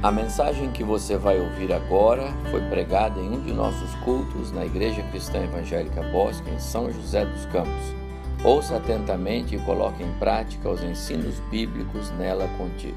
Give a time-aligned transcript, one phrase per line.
[0.00, 4.64] A mensagem que você vai ouvir agora foi pregada em um de nossos cultos na
[4.64, 7.96] Igreja Cristã Evangélica Bosque, em São José dos Campos.
[8.44, 12.96] Ouça atentamente e coloque em prática os ensinos bíblicos nela contidos.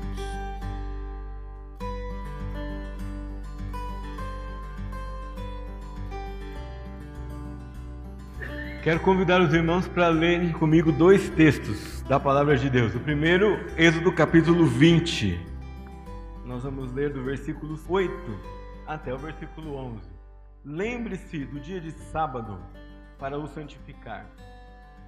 [8.84, 12.94] Quero convidar os irmãos para lerem comigo dois textos da Palavra de Deus.
[12.94, 15.51] O primeiro, Êxodo capítulo 20.
[16.46, 18.12] Nós vamos ler do versículo 8
[18.88, 20.10] até o versículo 11.
[20.66, 22.60] Lembre-se do dia de sábado
[23.20, 24.26] para o santificar.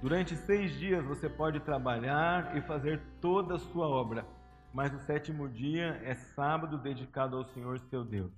[0.00, 4.24] Durante seis dias você pode trabalhar e fazer toda a sua obra,
[4.72, 8.32] mas o sétimo dia é sábado dedicado ao Senhor seu Deus.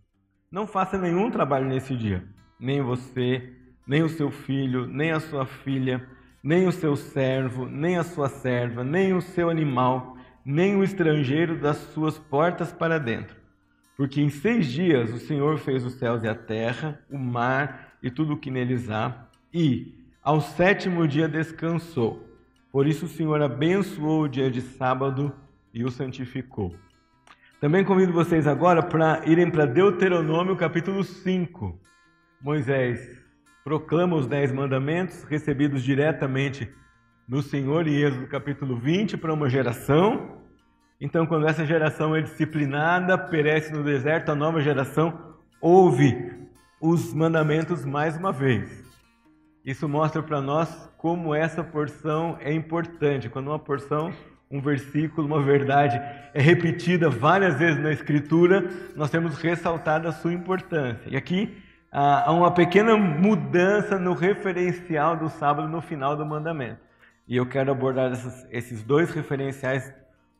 [0.50, 2.26] Não faça nenhum trabalho nesse dia,
[2.58, 3.52] nem você,
[3.86, 6.08] nem o seu filho, nem a sua filha,
[6.42, 10.15] nem o seu servo, nem a sua serva, nem o seu animal
[10.48, 13.36] nem o estrangeiro das suas portas para dentro.
[13.96, 18.12] Porque em seis dias o Senhor fez os céus e a terra, o mar e
[18.12, 22.24] tudo o que neles há, e ao sétimo dia descansou.
[22.70, 25.34] Por isso o Senhor abençoou o dia de sábado
[25.74, 26.76] e o santificou.
[27.60, 31.76] Também convido vocês agora para irem para Deuteronômio capítulo 5.
[32.40, 33.20] Moisés
[33.64, 36.72] proclama os dez mandamentos recebidos diretamente
[37.28, 40.36] no Senhor em Êxodo capítulo 20 para uma geração.
[41.00, 46.32] Então, quando essa geração é disciplinada, perece no deserto, a nova geração ouve
[46.80, 48.84] os mandamentos mais uma vez.
[49.64, 53.28] Isso mostra para nós como essa porção é importante.
[53.28, 54.12] Quando uma porção,
[54.48, 56.00] um versículo, uma verdade
[56.32, 61.10] é repetida várias vezes na Escritura, nós temos ressaltado a sua importância.
[61.10, 66.85] E aqui há uma pequena mudança no referencial do sábado no final do mandamento.
[67.28, 69.92] E eu quero abordar essas, esses dois referenciais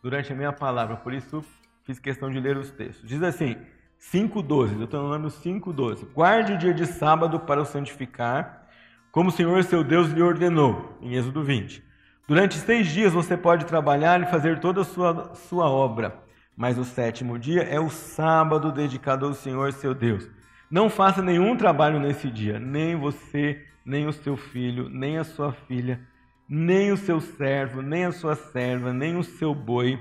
[0.03, 1.45] durante a minha palavra, por isso
[1.85, 3.09] fiz questão de ler os textos.
[3.09, 3.57] Diz assim,
[4.01, 6.07] 5,12, eu estou falando 5,12.
[6.13, 8.69] Guarde o dia de sábado para o santificar,
[9.11, 11.83] como o Senhor seu Deus lhe ordenou, em Êxodo 20.
[12.29, 16.21] Durante seis dias você pode trabalhar e fazer toda a sua, sua obra,
[16.57, 20.29] mas o sétimo dia é o sábado dedicado ao Senhor seu Deus.
[20.71, 25.53] Não faça nenhum trabalho nesse dia, nem você, nem o seu filho, nem a sua
[25.53, 26.01] filha,
[26.49, 29.99] nem o seu servo, nem a sua serva, nem o seu boi,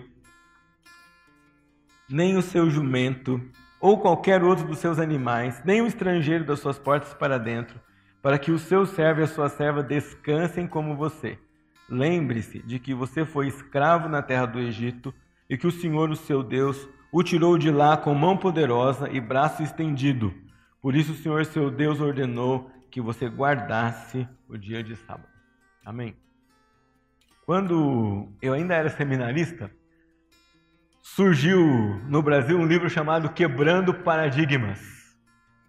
[2.10, 3.42] nem o seu jumento,
[3.80, 7.80] ou qualquer outro dos seus animais, nem o estrangeiro das suas portas para dentro,
[8.22, 11.38] para que o seu servo e a sua serva descansem como você.
[11.90, 15.14] Lembre-se de que você foi escravo na terra do Egito
[15.50, 19.20] e que o Senhor, o seu Deus, o tirou de lá com mão poderosa e
[19.20, 20.34] braço estendido.
[20.82, 25.30] Por isso o Senhor, seu Deus, ordenou que você guardasse o dia de sábado.
[25.86, 26.25] Amém.
[27.46, 29.70] Quando eu ainda era seminarista,
[31.00, 31.62] surgiu
[32.08, 34.82] no Brasil um livro chamado Quebrando Paradigmas.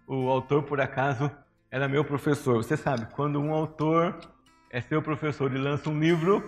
[0.07, 1.29] O autor, por acaso,
[1.69, 2.57] era meu professor.
[2.57, 4.19] Você sabe, quando um autor
[4.71, 6.43] é seu professor e lança um livro,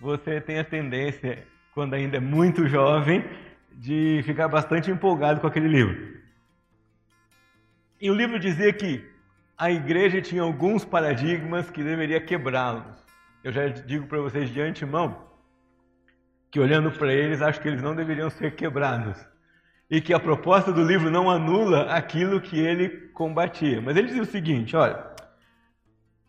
[0.00, 3.24] você tem a tendência, quando ainda é muito jovem,
[3.70, 6.20] de ficar bastante empolgado com aquele livro.
[8.00, 9.08] E o livro dizia que
[9.56, 13.01] a igreja tinha alguns paradigmas que deveria quebrá-los
[13.42, 15.32] eu já digo para vocês de antemão
[16.52, 19.16] que olhando para eles, acho que eles não deveriam ser quebrados.
[19.90, 23.80] E que a proposta do livro não anula aquilo que ele combatia.
[23.80, 25.02] Mas ele dizia o seguinte: olha,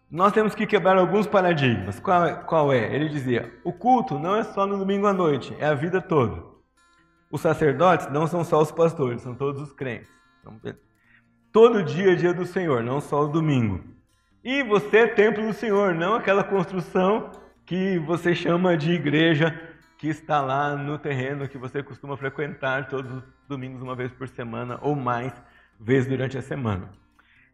[0.10, 2.00] nós temos que quebrar alguns paradigmas.
[2.00, 2.96] Qual é, qual é?
[2.96, 6.42] Ele dizia: o culto não é só no domingo à noite, é a vida toda.
[7.30, 10.10] Os sacerdotes não são só os pastores, são todos os crentes.
[10.40, 10.60] Então,
[11.52, 13.93] todo dia é dia do Senhor, não só o domingo.
[14.44, 17.32] E você é templo do Senhor, não aquela construção
[17.66, 19.58] que você chama de igreja
[19.98, 24.28] que está lá no terreno que você costuma frequentar todos os domingos, uma vez por
[24.28, 25.32] semana ou mais
[25.80, 26.90] vezes durante a semana.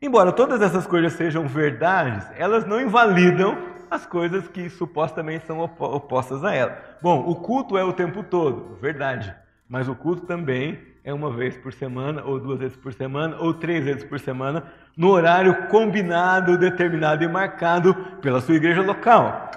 [0.02, 3.56] Embora todas essas coisas sejam verdades, elas não invalidam
[3.92, 6.76] as coisas que supostamente são opostas a ela.
[7.04, 9.32] Bom, o culto é o tempo todo, verdade,
[9.70, 13.53] mas o culto também é uma vez por semana, ou duas vezes por semana, ou
[13.53, 14.63] três vezes por semana,
[14.96, 19.49] no horário combinado, determinado e marcado pela sua igreja local.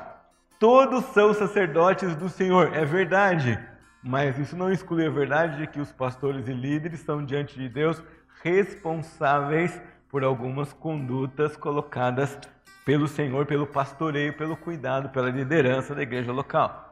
[0.58, 3.58] Todos são sacerdotes do Senhor, é verdade,
[4.02, 7.68] mas isso não exclui a verdade de que os pastores e líderes são diante de
[7.68, 8.02] Deus
[8.42, 12.38] responsáveis por algumas condutas colocadas
[12.84, 16.91] pelo Senhor, pelo pastoreio, pelo cuidado, pela liderança da igreja local.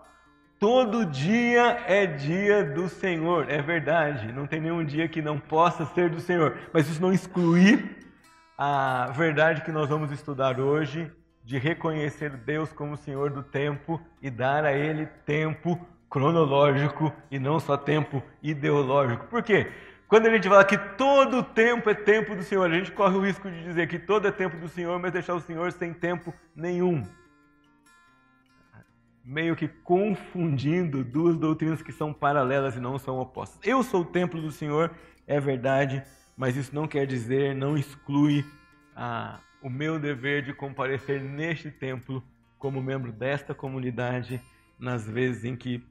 [0.60, 4.30] Todo dia é dia do Senhor, é verdade.
[4.30, 6.54] Não tem nenhum dia que não possa ser do Senhor.
[6.70, 7.96] Mas isso não exclui
[8.58, 11.10] a verdade que nós vamos estudar hoje
[11.42, 15.80] de reconhecer Deus como Senhor do tempo e dar a Ele tempo
[16.10, 19.28] cronológico e não só tempo ideológico.
[19.28, 19.72] Por quê?
[20.06, 23.24] Quando a gente fala que todo tempo é tempo do Senhor, a gente corre o
[23.24, 26.34] risco de dizer que todo é tempo do Senhor, mas deixar o Senhor sem tempo
[26.54, 27.02] nenhum.
[29.24, 33.60] Meio que confundindo duas doutrinas que são paralelas e não são opostas.
[33.62, 34.90] Eu sou o templo do Senhor,
[35.26, 36.02] é verdade,
[36.36, 38.44] mas isso não quer dizer, não exclui
[38.96, 42.22] a, o meu dever de comparecer neste templo
[42.58, 44.40] como membro desta comunidade
[44.78, 45.84] nas vezes em que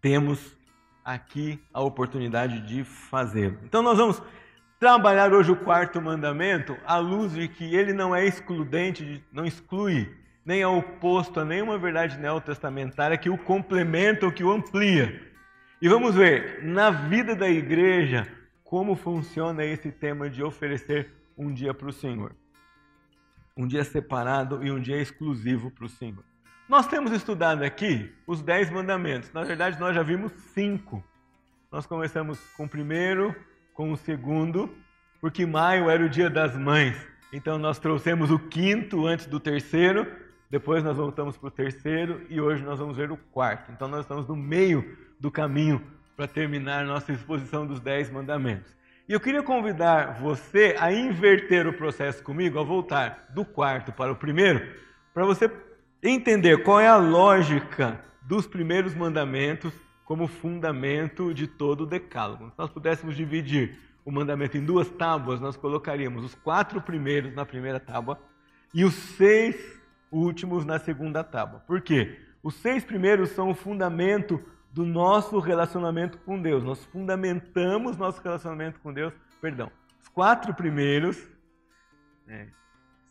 [0.00, 0.56] temos
[1.04, 3.58] aqui a oportunidade de fazê-lo.
[3.64, 4.22] Então nós vamos
[4.78, 10.12] trabalhar hoje o quarto mandamento à luz de que ele não é excludente, não exclui,
[10.44, 15.30] nem é oposto a nenhuma verdade neotestamentária que o complementa ou que o amplia.
[15.80, 18.26] E vamos ver na vida da igreja
[18.64, 22.34] como funciona esse tema de oferecer um dia para o Senhor.
[23.56, 26.24] Um dia separado e um dia exclusivo para o Senhor.
[26.68, 29.30] Nós temos estudado aqui os dez mandamentos.
[29.32, 31.04] Na verdade, nós já vimos cinco.
[31.70, 33.34] Nós começamos com o primeiro,
[33.74, 34.74] com o segundo,
[35.20, 36.96] porque maio era o dia das mães.
[37.32, 40.06] Então nós trouxemos o quinto antes do terceiro,
[40.52, 43.72] depois nós voltamos para o terceiro e hoje nós vamos ver o quarto.
[43.72, 45.82] Então nós estamos no meio do caminho
[46.14, 48.70] para terminar nossa exposição dos dez mandamentos.
[49.08, 54.12] E eu queria convidar você a inverter o processo comigo, a voltar do quarto para
[54.12, 54.76] o primeiro,
[55.14, 55.50] para você
[56.02, 59.72] entender qual é a lógica dos primeiros mandamentos
[60.04, 62.50] como fundamento de todo o decálogo.
[62.50, 67.46] Se nós pudéssemos dividir o mandamento em duas tábuas, nós colocaríamos os quatro primeiros na
[67.46, 68.20] primeira tábua
[68.74, 69.80] e os seis
[70.12, 71.60] últimos na segunda tábua.
[71.66, 72.20] Por quê?
[72.42, 76.62] Os seis primeiros são o fundamento do nosso relacionamento com Deus.
[76.62, 79.12] Nós fundamentamos nosso relacionamento com Deus.
[79.40, 79.70] Perdão.
[80.00, 81.28] Os quatro primeiros
[82.26, 82.48] né,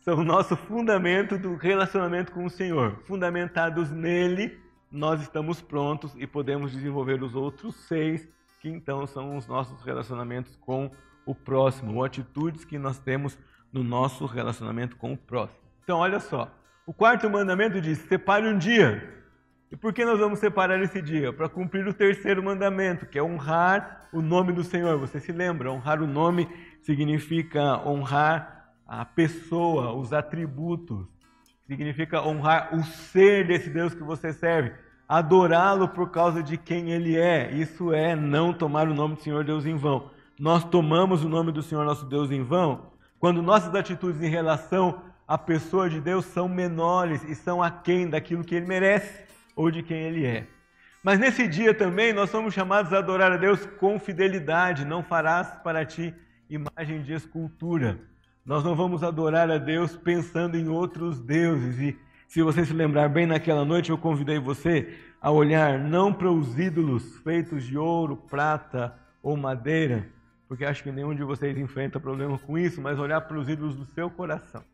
[0.00, 3.00] são o nosso fundamento do relacionamento com o Senhor.
[3.04, 4.60] Fundamentados nele,
[4.90, 8.28] nós estamos prontos e podemos desenvolver os outros seis,
[8.60, 10.90] que então são os nossos relacionamentos com
[11.24, 13.38] o próximo, ou atitudes que nós temos
[13.72, 15.60] no nosso relacionamento com o próximo.
[15.82, 16.52] Então, olha só.
[16.84, 19.08] O quarto mandamento diz: separe um dia.
[19.70, 21.32] E por que nós vamos separar esse dia?
[21.32, 24.98] Para cumprir o terceiro mandamento, que é honrar o nome do Senhor.
[24.98, 25.72] Você se lembra?
[25.72, 26.48] Honrar o nome
[26.82, 31.06] significa honrar a pessoa, os atributos.
[31.66, 34.72] Significa honrar o ser desse Deus que você serve,
[35.08, 37.50] adorá-lo por causa de quem ele é.
[37.52, 40.10] Isso é não tomar o nome do Senhor Deus em vão.
[40.38, 45.00] Nós tomamos o nome do Senhor nosso Deus em vão quando nossas atitudes em relação
[45.26, 49.24] à pessoa de Deus são menores e são aquém daquilo que ele merece
[49.54, 50.46] ou de quem ele é.
[51.02, 54.84] Mas nesse dia também nós somos chamados a adorar a Deus com fidelidade.
[54.84, 56.14] Não farás para ti
[56.48, 57.98] imagem de escultura.
[58.44, 61.78] Nós não vamos adorar a Deus pensando em outros deuses.
[61.78, 61.98] E
[62.28, 66.58] se você se lembrar bem naquela noite, eu convidei você a olhar não para os
[66.58, 70.08] ídolos feitos de ouro, prata ou madeira,
[70.48, 73.76] porque acho que nenhum de vocês enfrenta problema com isso, mas olhar para os ídolos
[73.76, 74.64] do seu coração.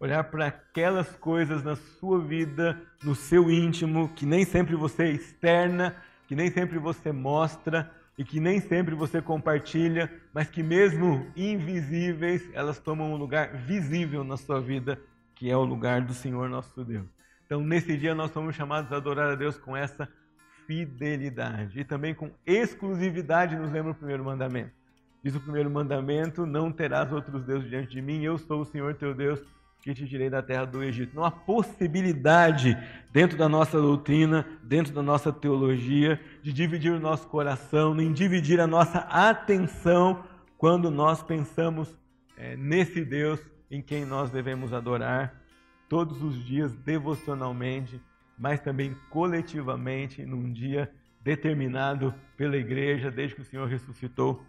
[0.00, 5.94] Olhar para aquelas coisas na sua vida, no seu íntimo, que nem sempre você externa,
[6.26, 12.48] que nem sempre você mostra, e que nem sempre você compartilha, mas que mesmo invisíveis,
[12.54, 14.98] elas tomam um lugar visível na sua vida,
[15.34, 17.06] que é o lugar do Senhor nosso Deus.
[17.44, 20.08] Então, nesse dia nós somos chamados a adorar a Deus com essa
[20.66, 24.72] fidelidade e também com exclusividade, nos lembra o primeiro mandamento.
[25.22, 28.94] Diz o primeiro mandamento: Não terás outros deuses diante de mim, eu sou o Senhor
[28.94, 29.42] teu Deus
[29.82, 31.14] que te tirei da terra do Egito.
[31.14, 32.76] Não há possibilidade
[33.12, 38.60] dentro da nossa doutrina, dentro da nossa teologia, de dividir o nosso coração, nem dividir
[38.60, 40.22] a nossa atenção
[40.58, 41.98] quando nós pensamos
[42.36, 45.34] é, nesse Deus em quem nós devemos adorar
[45.88, 48.00] todos os dias devocionalmente,
[48.38, 50.90] mas também coletivamente num dia
[51.22, 54.44] determinado pela igreja desde que o Senhor ressuscitou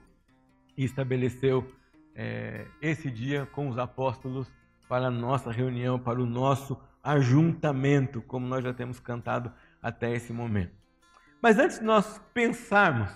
[0.77, 1.69] e estabeleceu
[2.15, 4.51] é, esse dia com os apóstolos
[4.91, 9.49] para a nossa reunião, para o nosso ajuntamento, como nós já temos cantado
[9.81, 10.73] até esse momento.
[11.41, 13.09] Mas antes de nós pensarmos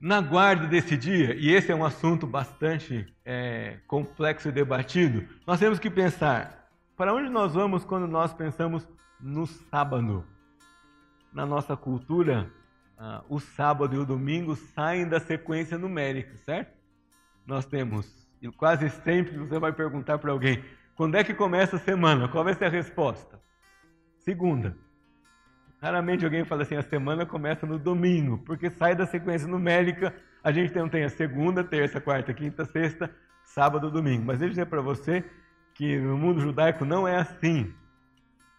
[0.00, 5.58] na guarda desse dia, e esse é um assunto bastante é, complexo e debatido, nós
[5.58, 8.88] temos que pensar para onde nós vamos quando nós pensamos
[9.20, 10.24] no sábado.
[11.32, 12.48] Na nossa cultura,
[12.96, 16.78] ah, o sábado e o domingo saem da sequência numérica, certo?
[17.44, 20.62] Nós temos e quase sempre você vai perguntar para alguém:
[20.94, 22.28] quando é que começa a semana?
[22.28, 23.40] Qual vai ser a resposta?
[24.18, 24.76] Segunda.
[25.80, 30.14] Raramente alguém fala assim: a semana começa no domingo, porque sai da sequência numérica.
[30.42, 33.10] A gente não tem a segunda, terça, quarta, quinta, sexta,
[33.44, 34.26] sábado, domingo.
[34.26, 35.24] Mas deixa eu dizer para você
[35.72, 37.72] que no mundo judaico não é assim.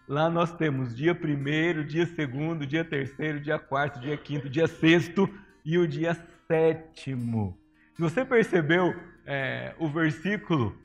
[0.07, 5.29] Lá nós temos dia primeiro, dia segundo, dia terceiro, dia quarto, dia quinto, dia sexto
[5.63, 6.15] e o dia
[6.47, 7.64] sétimo.
[7.95, 8.93] Se você percebeu
[9.25, 10.75] é, o versículo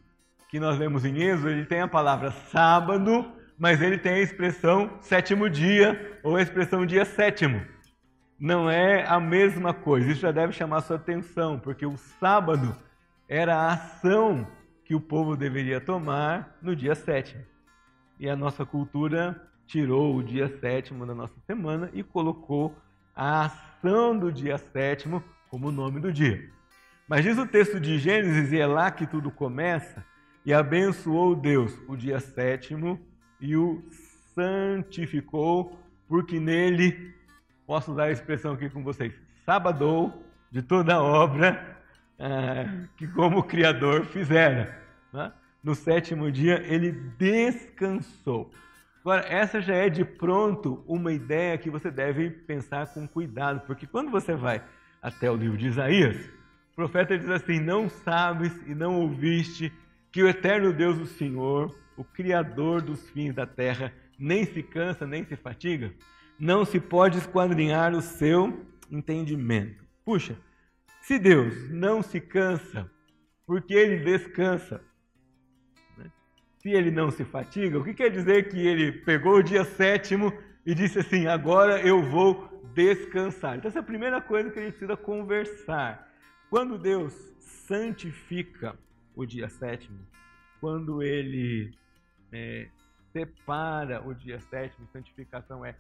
[0.49, 4.97] que nós lemos em Êxodo, ele tem a palavra sábado, mas ele tem a expressão
[5.01, 7.61] sétimo dia ou a expressão dia sétimo.
[8.39, 10.09] Não é a mesma coisa.
[10.09, 12.77] Isso já deve chamar sua atenção, porque o sábado
[13.29, 14.47] era a ação
[14.85, 17.43] que o povo deveria tomar no dia sétimo.
[18.21, 22.73] E a nossa cultura tirou o dia sétimo da nossa semana e colocou
[23.17, 26.60] a ação do dia sétimo como nome do dia.
[27.11, 30.07] Mas diz o texto de Gênesis, e é lá que tudo começa,
[30.47, 33.01] e abençoou Deus o dia sétimo
[33.41, 33.83] e o
[34.33, 35.77] santificou,
[36.07, 37.13] porque nele,
[37.67, 39.13] posso usar a expressão aqui com vocês,
[39.45, 41.79] sabadou de toda a obra
[42.17, 44.81] ah, que como Criador fizera.
[45.13, 45.33] Né?
[45.65, 48.53] No sétimo dia ele descansou.
[49.01, 53.85] Agora, essa já é de pronto uma ideia que você deve pensar com cuidado, porque
[53.85, 54.63] quando você vai
[55.03, 56.39] até o livro de Isaías,
[56.81, 59.71] profeta diz assim: Não sabes e não ouviste
[60.11, 65.07] que o eterno Deus, o Senhor, o Criador dos fins da terra, nem se cansa
[65.07, 65.93] nem se fatiga?
[66.39, 69.85] Não se pode esquadrinhar o seu entendimento.
[70.07, 70.39] Puxa,
[71.03, 72.91] se Deus não se cansa,
[73.47, 74.81] porque ele descansa,
[76.63, 80.33] se ele não se fatiga, o que quer dizer que ele pegou o dia sétimo
[80.65, 83.59] e disse assim: agora eu vou descansar?
[83.59, 86.10] Então, essa é a primeira coisa que a gente precisa conversar.
[86.51, 88.77] Quando Deus santifica
[89.15, 90.01] o dia sétimo,
[90.61, 91.73] quando ele
[92.33, 92.69] é,
[93.13, 95.77] separa o dia sétimo, santificação é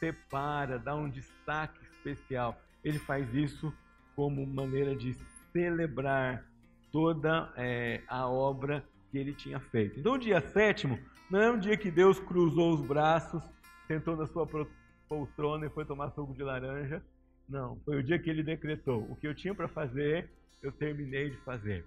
[0.00, 2.60] separa, dá um destaque especial.
[2.82, 3.72] Ele faz isso
[4.16, 5.16] como maneira de
[5.52, 6.44] celebrar
[6.90, 10.00] toda é, a obra que ele tinha feito.
[10.00, 10.98] Então, o dia sétimo
[11.30, 13.42] não é um dia que Deus cruzou os braços,
[13.86, 14.48] sentou na sua
[15.08, 17.00] poltrona e foi tomar suco de laranja.
[17.48, 20.30] Não, foi o dia que ele decretou: o que eu tinha para fazer,
[20.62, 21.84] eu terminei de fazer.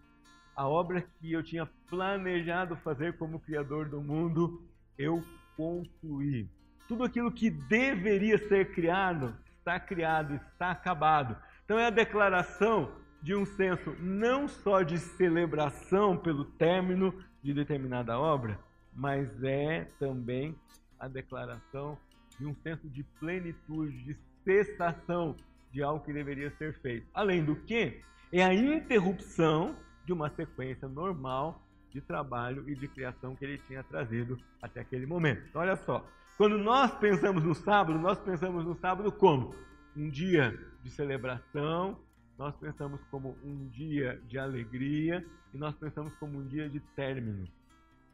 [0.55, 4.61] A obra que eu tinha planejado fazer como Criador do mundo,
[4.97, 5.23] eu
[5.55, 6.49] concluí.
[6.87, 11.37] Tudo aquilo que deveria ser criado, está criado, está acabado.
[11.63, 12.91] Então é a declaração
[13.21, 18.59] de um senso não só de celebração pelo término de determinada obra,
[18.93, 20.55] mas é também
[20.99, 21.97] a declaração
[22.39, 25.35] de um senso de plenitude, de cessação
[25.71, 27.07] de algo que deveria ser feito.
[27.13, 28.01] Além do que,
[28.31, 29.75] é a interrupção
[30.05, 35.05] de uma sequência normal de trabalho e de criação que ele tinha trazido até aquele
[35.05, 35.43] momento.
[35.49, 36.05] Então, olha só,
[36.37, 39.53] quando nós pensamos no sábado, nós pensamos no sábado como
[39.95, 41.99] um dia de celebração,
[42.37, 47.47] nós pensamos como um dia de alegria e nós pensamos como um dia de término.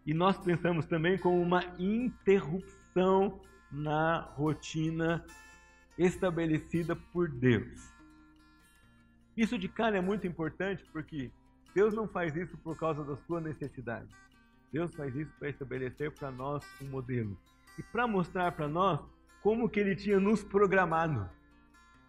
[0.06, 3.40] E nós pensamos também como uma interrupção
[3.72, 5.24] na rotina
[5.98, 7.92] estabelecida por Deus.
[9.36, 11.32] Isso de cara é muito importante porque
[11.74, 14.10] Deus não faz isso por causa da sua necessidade.
[14.72, 17.38] Deus faz isso para estabelecer para nós um modelo
[17.78, 19.00] e para mostrar para nós
[19.42, 21.30] como que ele tinha nos programado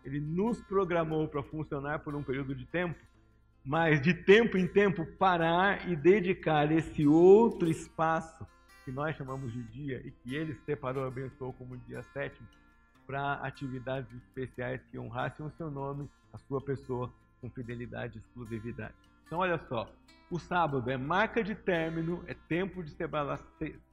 [0.09, 2.99] ele nos programou para funcionar por um período de tempo,
[3.64, 8.47] mas de tempo em tempo parar e dedicar esse outro espaço
[8.85, 12.49] que nós chamamos de dia e que ele separou e abençoou como dia sétimo
[13.08, 17.10] para atividades especiais que honrassem o seu nome, a sua pessoa,
[17.40, 18.92] com fidelidade e exclusividade.
[19.26, 19.90] Então, olha só,
[20.30, 22.90] o sábado é marca de término, é tempo de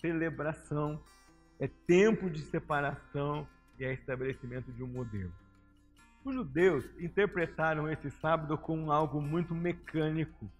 [0.01, 0.99] celebração,
[1.57, 3.47] é tempo de separação
[3.79, 5.31] e é estabelecimento de um modelo.
[6.25, 10.51] Os judeus interpretaram esse sábado como algo muito mecânico.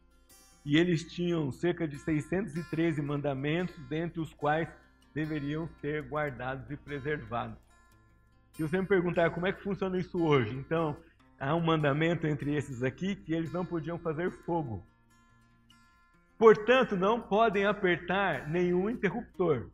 [0.63, 4.69] E eles tinham cerca de 613 mandamentos, dentre os quais
[5.13, 7.64] deveriam ser guardados e preservados.
[8.55, 10.95] Se você me perguntar como é que funciona isso hoje, então
[11.39, 14.83] há um mandamento entre esses aqui que eles não podiam fazer fogo.
[16.37, 19.69] Portanto, não podem apertar nenhum interruptor.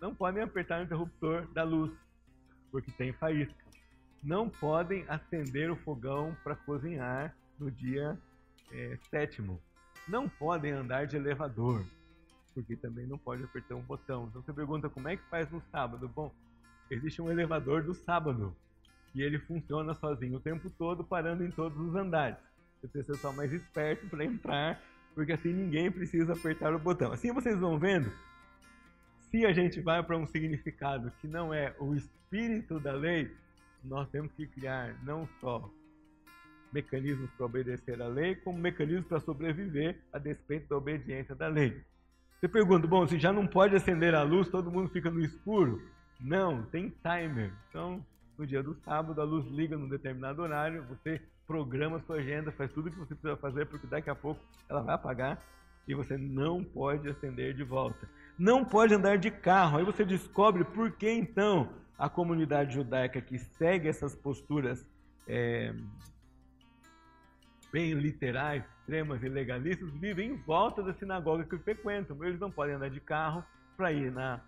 [0.00, 1.92] Não podem apertar o interruptor da luz,
[2.70, 3.62] porque tem faísca
[4.22, 8.16] não podem acender o fogão para cozinhar no dia
[8.70, 9.60] é, sétimo.
[10.06, 11.84] Não podem andar de elevador,
[12.54, 14.26] porque também não pode apertar um botão.
[14.28, 16.08] Então você pergunta como é que faz no sábado?
[16.08, 16.32] Bom,
[16.90, 18.54] existe um elevador do sábado
[19.14, 22.38] e ele funciona sozinho o tempo todo, parando em todos os andares.
[22.80, 24.80] Você precisa só mais esperto para entrar,
[25.14, 27.12] porque assim ninguém precisa apertar o botão.
[27.12, 28.10] Assim vocês vão vendo,
[29.30, 33.30] se a gente vai para um significado que não é o espírito da lei,
[33.84, 35.70] nós temos que criar não só
[36.72, 41.82] mecanismos para obedecer à lei, como mecanismos para sobreviver a despeito da obediência da lei.
[42.40, 45.80] Você pergunta, bom, se já não pode acender a luz, todo mundo fica no escuro?
[46.22, 47.52] Não, tem timer.
[47.68, 48.04] Então,
[48.38, 52.70] no dia do sábado, a luz liga num determinado horário, você programa sua agenda, faz
[52.72, 55.42] tudo o que você precisa fazer, porque daqui a pouco ela vai apagar
[55.86, 58.08] e você não pode acender de volta.
[58.38, 59.78] Não pode andar de carro.
[59.78, 64.86] Aí você descobre por que então a comunidade judaica que segue essas posturas
[65.26, 65.74] é,
[67.72, 72.22] bem literais, extremas e legalistas, vivem em volta da sinagoga que frequentam.
[72.24, 73.44] Eles não podem andar de carro
[73.76, 74.40] para ir na,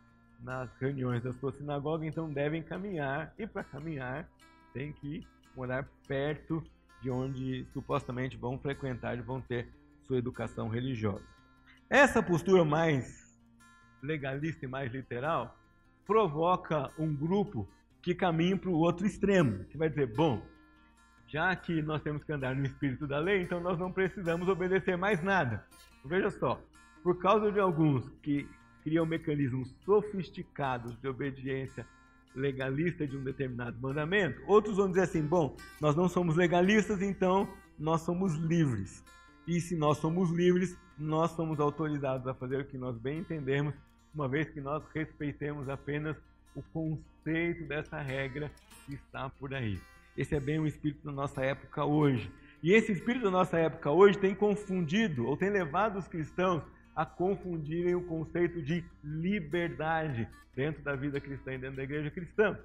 [0.44, 3.32] nas reuniões da sua sinagoga, então devem caminhar.
[3.38, 4.28] E para caminhar,
[4.72, 6.62] tem que morar perto
[7.00, 9.68] de onde supostamente vão frequentar, vão ter
[10.02, 11.24] sua educação religiosa.
[11.88, 13.24] Essa postura mais
[14.02, 15.58] legalista e mais literal
[16.06, 17.66] provoca um grupo
[18.02, 20.42] que caminha para o outro extremo, que vai dizer, bom,
[21.26, 24.96] já que nós temos que andar no espírito da lei, então nós não precisamos obedecer
[24.96, 25.66] mais nada.
[26.04, 26.60] Veja só,
[27.02, 28.46] por causa de alguns que
[28.84, 31.86] criam mecanismos sofisticados de obediência
[32.36, 37.48] legalista de um determinado mandamento, outros vão dizer assim: bom, nós não somos legalistas, então
[37.78, 39.02] nós somos livres.
[39.46, 43.74] E se nós somos livres, nós somos autorizados a fazer o que nós bem entendemos,
[44.14, 46.16] uma vez que nós respeitemos apenas
[46.54, 48.50] o conceito dessa regra
[48.86, 49.80] que está por aí.
[50.16, 52.30] Esse é bem o espírito da nossa época hoje.
[52.62, 56.62] E esse espírito da nossa época hoje tem confundido, ou tem levado os cristãos
[56.94, 62.58] a confundirem o conceito de liberdade dentro da vida cristã e dentro da igreja cristã.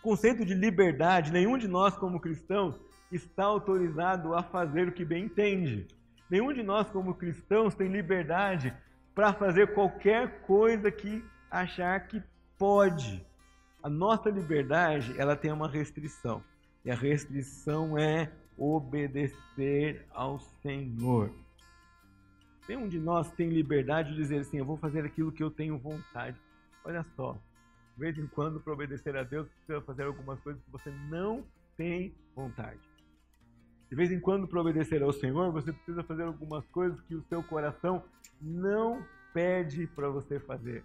[0.00, 5.04] O conceito de liberdade, nenhum de nós, como cristãos, está autorizado a fazer o que
[5.04, 5.86] bem entende.
[6.30, 8.72] Nenhum de nós, como cristãos, tem liberdade
[9.14, 12.22] para fazer qualquer coisa que achar que
[12.56, 13.26] pode.
[13.82, 16.42] A nossa liberdade, ela tem uma restrição.
[16.84, 21.32] E a restrição é obedecer ao Senhor.
[22.70, 25.76] Nenhum de nós tem liberdade de dizer assim: eu vou fazer aquilo que eu tenho
[25.76, 26.40] vontade.
[26.84, 30.70] Olha só, de vez em quando, para obedecer a Deus, precisa fazer algumas coisas que
[30.70, 31.44] você não
[31.76, 32.78] tem vontade.
[33.88, 37.24] De vez em quando, para obedecer ao Senhor, você precisa fazer algumas coisas que o
[37.24, 38.04] seu coração
[38.40, 39.04] não
[39.34, 40.84] pede para você fazer.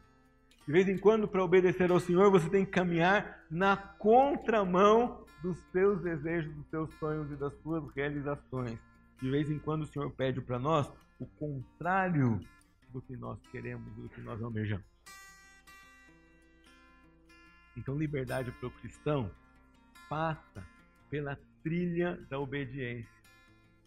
[0.65, 5.59] De vez em quando, para obedecer ao Senhor, você tem que caminhar na contramão dos
[5.71, 8.79] seus desejos, dos seus sonhos e das suas realizações.
[9.21, 12.39] De vez em quando, o Senhor pede para nós o contrário
[12.89, 14.85] do que nós queremos, do que nós almejamos.
[17.77, 19.29] Então, liberdade para o cristão
[20.09, 20.63] passa
[21.09, 23.13] pela trilha da obediência.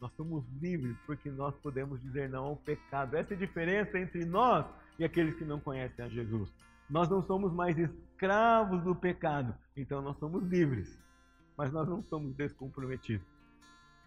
[0.00, 3.16] Nós somos livres porque nós podemos dizer não ao pecado.
[3.16, 4.64] Essa é a diferença entre nós
[4.98, 6.52] e aqueles que não conhecem a Jesus.
[6.88, 10.98] Nós não somos mais escravos do pecado, então nós somos livres,
[11.56, 13.26] mas nós não somos descomprometidos.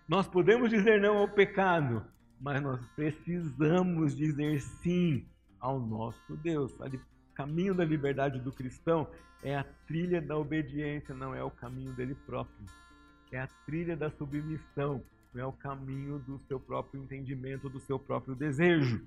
[0.08, 2.04] Nós podemos dizer não ao pecado,
[2.42, 5.26] mas nós precisamos dizer sim
[5.60, 6.74] ao nosso Deus.
[6.74, 9.08] O caminho da liberdade do cristão
[9.44, 12.66] é a trilha da obediência, não é o caminho dele próprio.
[13.32, 18.00] É a trilha da submissão, não é o caminho do seu próprio entendimento, do seu
[18.00, 19.06] próprio desejo.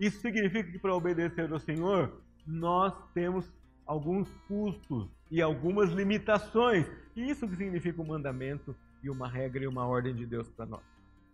[0.00, 3.50] Isso significa que para obedecer ao Senhor, nós temos
[3.86, 6.86] alguns custos e algumas limitações.
[7.14, 10.66] E isso que significa um mandamento e uma regra e uma ordem de Deus para
[10.66, 10.82] nós.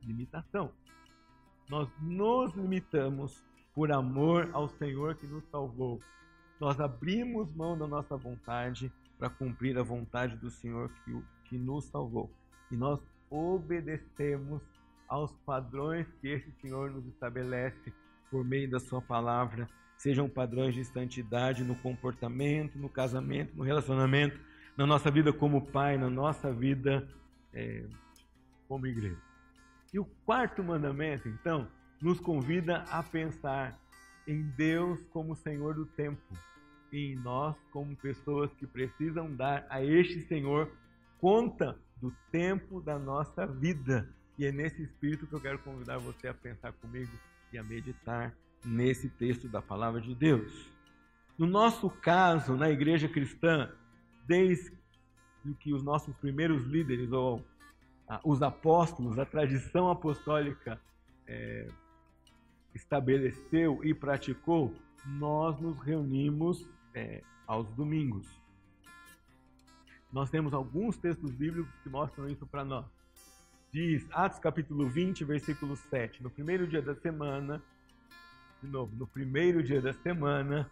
[0.03, 0.71] Limitação.
[1.73, 3.43] Nós nos limitamos
[3.75, 6.03] por amor ao Senhor que nos salvou.
[6.61, 11.87] Nós abrimos mão da nossa vontade para cumprir a vontade do Senhor que, que nos
[11.87, 12.31] salvou.
[12.71, 14.61] E nós obedecemos
[15.09, 17.91] aos padrões que esse Senhor nos estabelece
[18.31, 24.39] por meio da Sua palavra, sejam padrões de santidade no comportamento, no casamento, no relacionamento,
[24.77, 27.09] na nossa vida como pai, na nossa vida
[27.51, 27.87] é,
[28.69, 29.32] como igreja.
[29.93, 31.69] E o quarto mandamento, então,
[32.01, 33.79] nos convida a pensar
[34.27, 36.35] em Deus como Senhor do tempo
[36.91, 40.71] e em nós como pessoas que precisam dar a este Senhor
[41.19, 44.09] conta do tempo da nossa vida.
[44.39, 47.13] E é nesse espírito que eu quero convidar você a pensar comigo
[47.53, 50.71] e a meditar nesse texto da palavra de Deus.
[51.37, 53.71] No nosso caso, na igreja cristã,
[54.27, 54.73] desde
[55.61, 57.45] que os nossos primeiros líderes, ou
[58.25, 60.81] os apóstolos, a tradição apostólica
[61.27, 61.69] é,
[62.75, 64.75] estabeleceu e praticou,
[65.07, 68.27] nós nos reunimos é, aos domingos.
[70.13, 72.85] Nós temos alguns textos bíblicos que mostram isso para nós.
[73.73, 76.23] Diz Atos capítulo 20, versículo 7.
[76.23, 77.63] No primeiro dia da semana,
[78.63, 80.71] de novo, no primeiro dia da semana,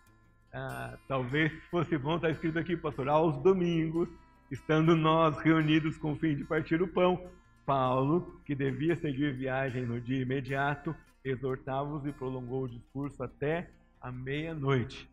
[0.52, 4.08] ah, talvez fosse bom estar escrito aqui, pastor, aos domingos,
[4.50, 7.30] estando nós reunidos com o fim de partir o pão,
[7.64, 14.10] Paulo, que devia seguir viagem no dia imediato, exortava-os e prolongou o discurso até a
[14.10, 15.08] meia-noite.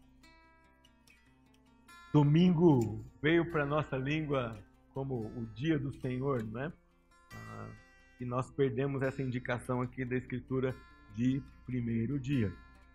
[2.12, 4.58] Domingo veio para nossa língua
[4.94, 6.72] como o dia do Senhor, né?
[7.32, 7.68] Ah,
[8.20, 10.76] e nós perdemos essa indicação aqui da Escritura
[11.16, 12.52] de primeiro dia.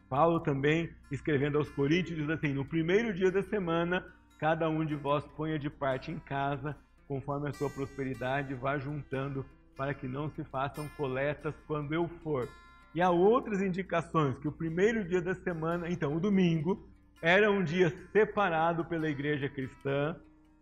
[0.09, 4.05] Paulo também, escrevendo aos Coríntios, diz assim: No primeiro dia da semana,
[4.42, 6.76] cada um de vós ponha de parte em casa,
[7.07, 12.48] conforme a sua prosperidade, vá juntando, para que não se façam coletas quando eu for.
[12.92, 16.85] E há outras indicações que o primeiro dia da semana, então o domingo,
[17.22, 20.16] era um dia separado pela igreja cristã,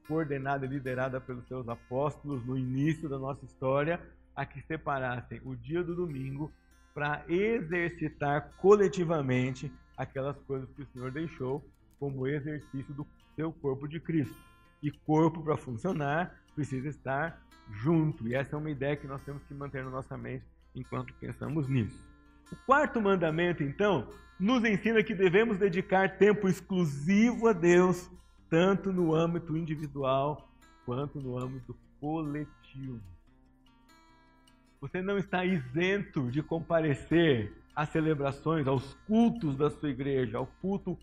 [0.07, 3.99] coordenada e liderada pelos seus apóstolos no início da nossa história,
[4.37, 6.53] a que separassem o dia do domingo
[6.93, 11.65] para exercitar coletivamente aquelas coisas que o Senhor deixou
[11.99, 14.37] como exercício do seu corpo de Cristo.
[14.83, 17.41] E corpo para funcionar precisa estar
[17.71, 18.27] junto.
[18.27, 21.69] E essa é uma ideia que nós temos que manter na nossa mente enquanto pensamos
[21.69, 22.09] nisso.
[22.51, 28.11] O quarto mandamento, então, nos ensina que devemos dedicar tempo exclusivo a Deus,
[28.49, 30.49] tanto no âmbito individual
[30.85, 33.01] quanto no âmbito coletivo.
[34.81, 40.99] Você não está isento de comparecer às celebrações, aos cultos da sua igreja, ao culto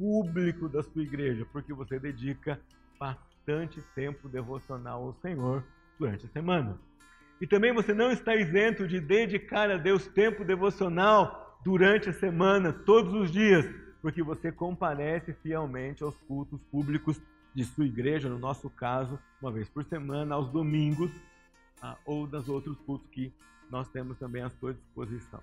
[0.00, 2.58] público da sua igreja, porque você dedica
[2.98, 5.62] bastante tempo devocional ao Senhor
[5.98, 6.80] durante a semana.
[7.38, 12.72] E também você não está isento de dedicar a Deus tempo devocional durante a semana,
[12.72, 13.66] todos os dias,
[14.00, 17.20] porque você comparece fielmente aos cultos públicos
[17.54, 21.10] de sua igreja, no nosso caso, uma vez por semana, aos domingos,
[21.82, 23.30] ah, ou das outros cultos que
[23.70, 25.40] nós temos também à sua disposição.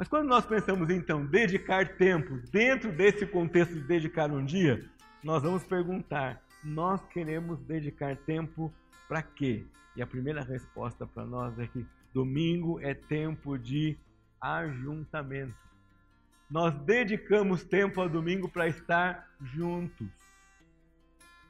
[0.00, 4.82] Mas quando nós pensamos então dedicar tempo dentro desse contexto de dedicar um dia,
[5.22, 8.72] nós vamos perguntar: nós queremos dedicar tempo
[9.06, 9.66] para quê?
[9.94, 11.84] E a primeira resposta para nós é que
[12.14, 13.98] domingo é tempo de
[14.40, 15.54] ajuntamento.
[16.50, 20.08] Nós dedicamos tempo ao domingo para estar juntos,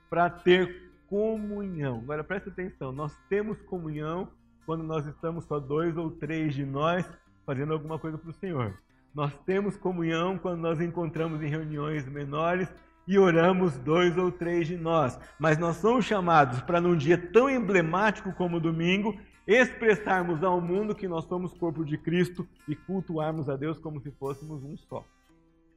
[0.08, 2.00] para ter comunhão.
[2.00, 4.28] Agora presta atenção, nós temos comunhão
[4.66, 7.08] quando nós estamos só dois ou três de nós
[7.44, 8.78] fazendo alguma coisa para o Senhor.
[9.14, 12.72] Nós temos comunhão quando nós encontramos em reuniões menores
[13.06, 15.18] e oramos dois ou três de nós.
[15.38, 20.94] Mas nós somos chamados para, num dia tão emblemático como o domingo, expressarmos ao mundo
[20.94, 25.04] que nós somos corpo de Cristo e cultuarmos a Deus como se fôssemos um só.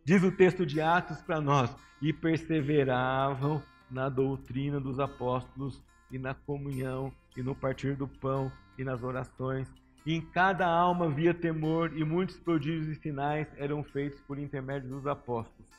[0.06, 6.34] Diz o texto de Atos para nós: e perseveravam na doutrina dos apóstolos e na
[6.34, 9.73] comunhão e no partir do pão e nas orações.
[10.06, 14.89] E em cada alma havia temor e muitos prodígios e sinais eram feitos por intermédio
[14.89, 15.72] dos apóstolos.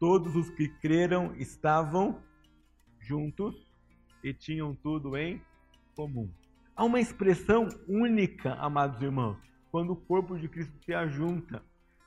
[0.00, 2.20] Todos os que creram estavam
[3.00, 3.54] juntos
[4.24, 5.40] e tinham tudo em
[5.94, 6.28] comum.
[6.74, 9.38] Há uma expressão única, amados irmãos,
[9.70, 11.62] quando o corpo de Cristo se ajunta.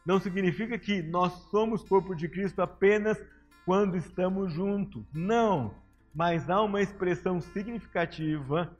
[0.05, 3.17] Não significa que nós somos corpo de Cristo apenas
[3.65, 5.03] quando estamos juntos.
[5.13, 5.73] Não,
[6.13, 8.75] mas há uma expressão significativa,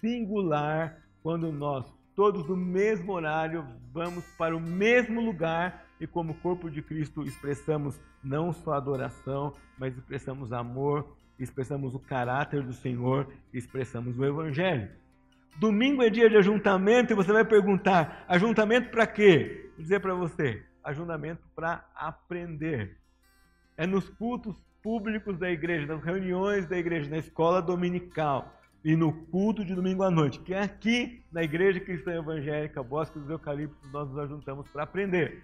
[0.00, 6.70] singular, quando nós, todos no mesmo horário, vamos para o mesmo lugar e, como corpo
[6.70, 14.18] de Cristo, expressamos não só adoração, mas expressamos amor, expressamos o caráter do Senhor, expressamos
[14.18, 14.90] o Evangelho.
[15.56, 19.70] Domingo é dia de ajuntamento e você vai perguntar: ajuntamento para quê?
[19.74, 22.98] Vou dizer para você: ajuntamento para aprender
[23.76, 28.52] é nos cultos públicos da igreja, nas reuniões da igreja, na escola dominical
[28.84, 33.18] e no culto de domingo à noite, que é aqui na Igreja Cristã Evangélica Bosque
[33.18, 35.42] dos Eucaliptos nós nos ajuntamos para aprender.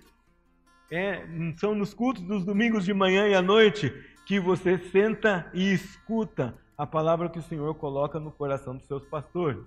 [0.90, 1.24] É,
[1.56, 3.90] são nos cultos dos domingos de manhã e à noite
[4.26, 9.04] que você senta e escuta a palavra que o Senhor coloca no coração dos seus
[9.06, 9.62] pastores.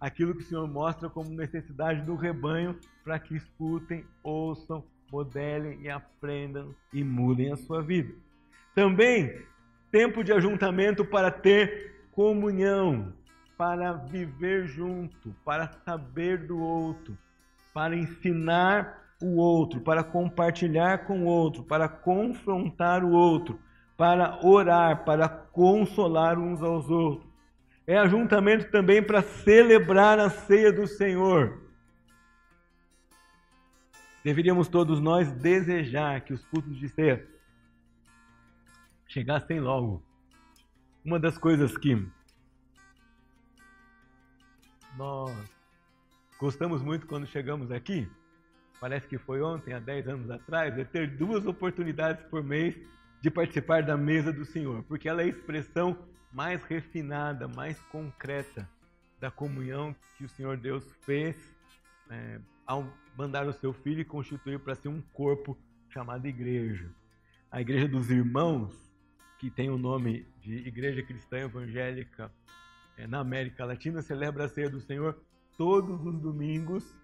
[0.00, 5.90] Aquilo que o Senhor mostra como necessidade do rebanho para que escutem, ouçam modelem e
[5.90, 8.14] aprendam e mudem a sua vida.
[8.74, 9.44] Também
[9.90, 13.12] tempo de ajuntamento para ter comunhão,
[13.56, 17.16] para viver junto, para saber do outro,
[17.74, 23.58] para ensinar o outro, para compartilhar com o outro, para confrontar o outro,
[23.96, 27.30] para orar, para consolar uns aos outros.
[27.86, 31.62] É ajuntamento também para celebrar a ceia do Senhor
[34.24, 37.26] Deveríamos todos nós desejar que os cultos de ceia
[39.08, 40.02] chegassem logo.
[41.04, 42.06] Uma das coisas que
[44.96, 45.36] nós
[46.38, 48.08] gostamos muito quando chegamos aqui,
[48.80, 52.76] parece que foi ontem, há 10 anos atrás, é ter duas oportunidades por mês
[53.20, 55.98] de participar da mesa do Senhor, porque ela é a expressão
[56.32, 58.68] mais refinada, mais concreta
[59.18, 61.36] da comunhão que o Senhor Deus fez
[62.10, 62.86] é, ao
[63.16, 66.88] mandar o seu filho e constituir para si um corpo chamado igreja.
[67.50, 68.91] A igreja dos irmãos,
[69.42, 72.30] que tem o nome de Igreja Cristã Evangélica
[72.96, 75.18] é, na América Latina, celebra a ceia do Senhor
[75.58, 76.94] todos os domingos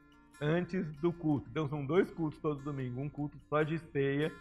[0.41, 1.49] antes do culto.
[1.51, 4.33] Então são dois cultos todos os domingos, um culto só de ceia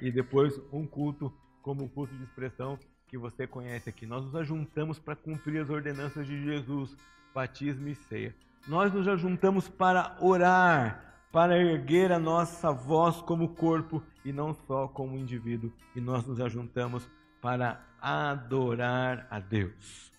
[0.00, 4.04] e depois um culto como culto de expressão que você conhece aqui.
[4.04, 6.96] Nós nos ajuntamos para cumprir as ordenanças de Jesus,
[7.32, 8.34] batismo e ceia.
[8.66, 14.88] Nós nos ajuntamos para orar, para erguer a nossa voz como corpo e não só
[14.88, 15.72] como indivíduo.
[15.94, 17.08] E nós nos ajuntamos
[17.44, 20.10] para adorar a Deus.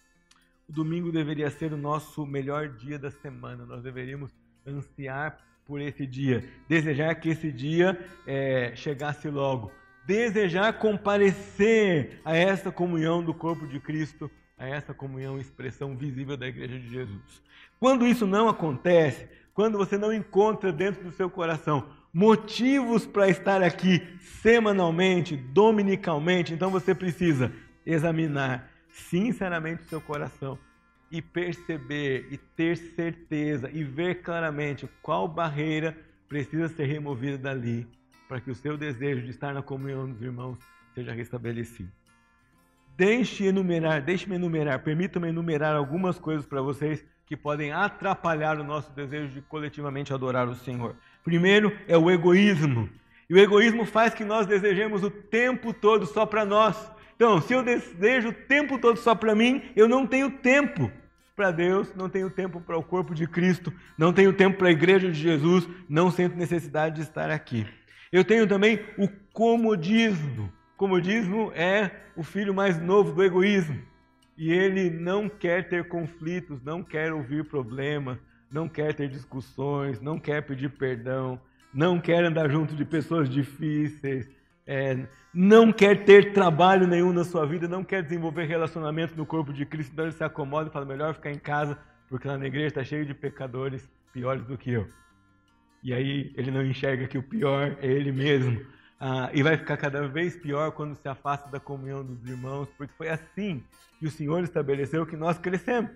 [0.69, 3.65] O domingo deveria ser o nosso melhor dia da semana.
[3.65, 4.29] Nós deveríamos
[4.63, 5.35] ansiar
[5.65, 9.71] por esse dia, desejar que esse dia é, chegasse logo,
[10.05, 16.47] desejar comparecer a essa comunhão do corpo de Cristo, a essa comunhão, expressão visível da
[16.47, 17.41] Igreja de Jesus.
[17.79, 23.61] Quando isso não acontece, quando você não encontra dentro do seu coração motivos para estar
[23.61, 24.01] aqui
[24.41, 27.51] semanalmente, dominicalmente, então você precisa
[27.85, 30.57] examinar sinceramente o seu coração
[31.11, 35.97] e perceber e ter certeza e ver claramente qual barreira
[36.29, 37.85] precisa ser removida dali
[38.29, 40.57] para que o seu desejo de estar na comunhão dos irmãos
[40.93, 41.91] seja restabelecido.
[42.95, 48.91] Deixe enumerar, deixe-me enumerar, permita-me enumerar algumas coisas para vocês que podem atrapalhar o nosso
[48.91, 50.95] desejo de coletivamente adorar o Senhor.
[51.23, 52.89] Primeiro é o egoísmo.
[53.29, 56.91] E o egoísmo faz que nós desejemos o tempo todo só para nós.
[57.15, 60.91] Então, se eu desejo o tempo todo só para mim, eu não tenho tempo
[61.35, 64.71] para Deus, não tenho tempo para o corpo de Cristo, não tenho tempo para a
[64.71, 67.65] igreja de Jesus, não sinto necessidade de estar aqui.
[68.11, 70.51] Eu tenho também o comodismo.
[70.77, 73.81] Comodismo é o filho mais novo do egoísmo.
[74.37, 78.17] E ele não quer ter conflitos, não quer ouvir problemas,
[78.51, 81.39] não quer ter discussões, não quer pedir perdão,
[81.73, 84.29] não quer andar junto de pessoas difíceis,
[84.67, 89.53] é, não quer ter trabalho nenhum na sua vida, não quer desenvolver relacionamentos no corpo
[89.53, 91.77] de Cristo, então ele se acomoda e fala: melhor ficar em casa,
[92.09, 94.87] porque lá na igreja está cheio de pecadores piores do que eu.
[95.83, 98.65] E aí ele não enxerga que o pior é ele mesmo.
[98.99, 102.93] Ah, e vai ficar cada vez pior quando se afasta da comunhão dos irmãos, porque
[102.97, 103.63] foi assim
[103.99, 105.91] que o Senhor estabeleceu que nós crescemos.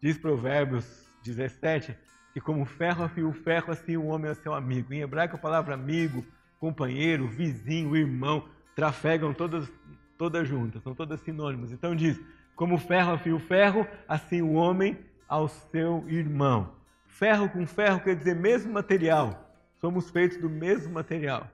[0.00, 0.84] Diz Provérbios
[1.24, 1.96] 17
[2.32, 4.92] que como ferro afia o ferro, assim o homem é seu amigo.
[4.92, 6.24] Em hebraico a palavra amigo
[6.58, 9.70] companheiro, vizinho, irmão, trafegam todas,
[10.16, 11.70] todas juntas, são todas sinônimas.
[11.70, 12.20] Então diz:
[12.56, 16.74] como ferro afia o ferro, assim o homem ao seu irmão.
[17.06, 19.43] Ferro com ferro quer dizer mesmo material.
[19.84, 21.46] Somos feitos do mesmo material.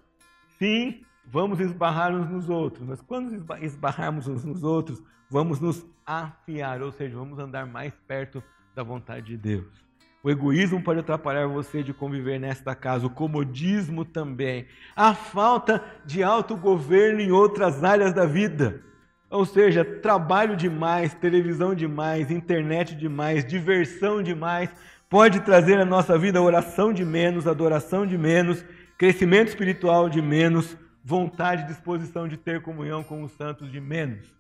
[0.57, 6.81] Sim, vamos esbarrar uns nos outros, mas quando esbarrarmos uns nos outros, vamos nos afiar,
[6.81, 8.41] ou seja, vamos andar mais perto
[8.73, 9.85] da vontade de Deus.
[10.23, 16.23] O egoísmo pode atrapalhar você de conviver nesta casa, o comodismo também, a falta de
[16.23, 18.81] autogoverno em outras áreas da vida.
[19.29, 24.71] Ou seja, trabalho demais, televisão demais, internet demais, diversão demais,
[25.11, 28.65] pode trazer à nossa vida oração de menos, adoração de menos,
[28.97, 34.35] crescimento espiritual de menos, vontade e disposição de ter comunhão com os santos de menos.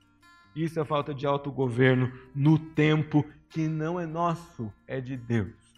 [0.57, 5.71] Isso é falta de autogoverno no tempo que não é nosso, é de Deus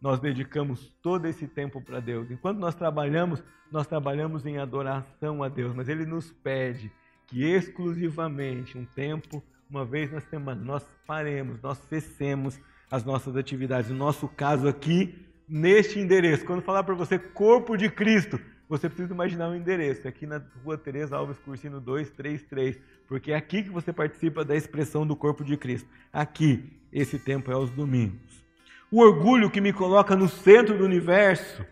[0.00, 2.30] nós dedicamos todo esse tempo para Deus.
[2.30, 6.90] Enquanto nós trabalhamos, nós trabalhamos em adoração a Deus, mas Ele nos pede
[7.26, 12.58] que exclusivamente um tempo, uma vez na semana, nós paremos, nós cessemos
[12.90, 13.90] as nossas atividades.
[13.90, 15.14] No nosso caso aqui,
[15.48, 20.06] neste endereço, quando falar para você corpo de Cristo, você precisa imaginar o um endereço,
[20.06, 25.06] aqui na rua Teresa Alves Cursino 233, porque é aqui que você participa da expressão
[25.06, 25.88] do corpo de Cristo.
[26.12, 28.44] Aqui, esse tempo é aos domingos.
[28.90, 31.64] O orgulho que me coloca no centro do universo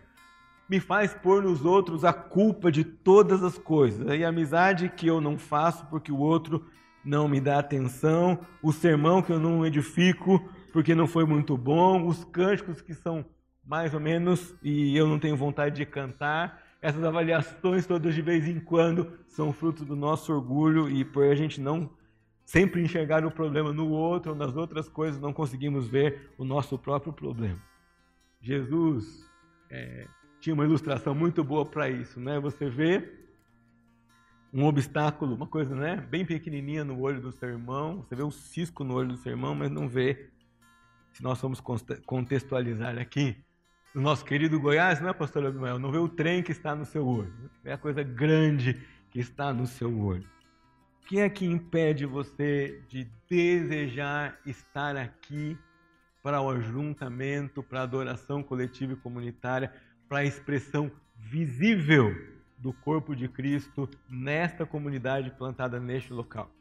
[0.69, 4.07] me faz pôr nos outros a culpa de todas as coisas.
[4.15, 6.65] E a amizade que eu não faço porque o outro
[7.03, 12.05] não me dá atenção, o sermão que eu não edifico porque não foi muito bom,
[12.05, 13.25] os cânticos que são
[13.65, 16.63] mais ou menos e eu não tenho vontade de cantar.
[16.81, 21.35] Essas avaliações todas de vez em quando são fruto do nosso orgulho e por a
[21.35, 21.89] gente não
[22.45, 26.77] sempre enxergar o problema no outro ou nas outras coisas, não conseguimos ver o nosso
[26.77, 27.61] próprio problema.
[28.39, 29.29] Jesus
[29.69, 30.07] é,
[30.39, 32.39] tinha uma ilustração muito boa para isso, né?
[32.39, 33.27] Você vê
[34.53, 38.31] um obstáculo, uma coisa, né, bem pequenininha no olho do seu irmão, você vê um
[38.31, 40.29] cisco no olho do seu irmão, mas não vê.
[41.17, 41.61] Se nós vamos
[42.05, 43.35] contextualizar aqui,
[43.93, 45.79] o nosso querido Goiás, não é, pastor Abimael?
[45.79, 49.51] Não vê o trem que está no seu olho, vê a coisa grande que está
[49.51, 50.27] no seu olho
[51.07, 55.57] que é que impede você de desejar estar aqui
[56.21, 59.73] para o ajuntamento, para a adoração coletiva e comunitária,
[60.09, 62.13] para a expressão visível
[62.57, 66.51] do corpo de Cristo nesta comunidade plantada neste local.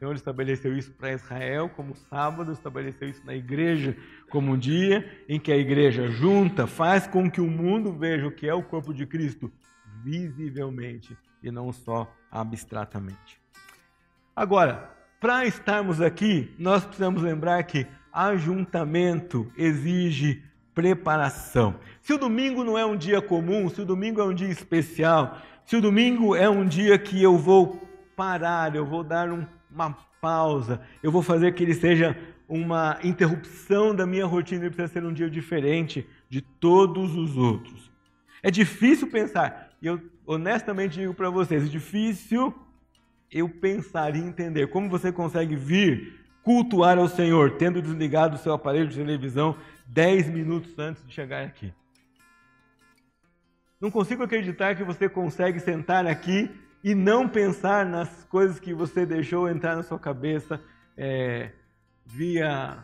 [0.00, 3.94] Senhor estabeleceu isso para Israel como sábado, estabeleceu isso na igreja
[4.30, 8.32] como um dia em que a igreja junta faz com que o mundo veja o
[8.32, 9.52] que é o corpo de Cristo
[10.02, 13.38] visivelmente e não só abstratamente.
[14.34, 20.42] Agora, para estarmos aqui, nós precisamos lembrar que ajuntamento exige
[20.74, 21.78] preparação.
[22.00, 25.36] Se o domingo não é um dia comum, se o domingo é um dia especial,
[25.66, 27.86] se o domingo é um dia que eu vou
[28.16, 32.16] parar, eu vou dar um, uma pausa, eu vou fazer que ele seja
[32.48, 37.90] uma interrupção da minha rotina, ele precisa ser um dia diferente de todos os outros.
[38.42, 42.54] É difícil pensar, e eu honestamente digo para vocês, é difícil
[43.30, 48.52] eu pensar e entender como você consegue vir cultuar ao Senhor, tendo desligado o seu
[48.52, 49.56] aparelho de televisão
[49.86, 51.72] 10 minutos antes de chegar aqui.
[53.80, 56.50] Não consigo acreditar que você consegue sentar aqui
[56.82, 60.60] e não pensar nas coisas que você deixou entrar na sua cabeça
[60.96, 61.52] é,
[62.06, 62.82] via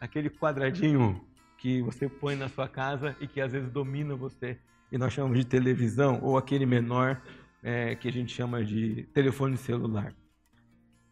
[0.00, 1.24] aquele quadradinho
[1.58, 4.58] que você põe na sua casa e que às vezes domina você
[4.90, 7.22] e nós chamamos de televisão ou aquele menor
[7.62, 10.12] é, que a gente chama de telefone celular.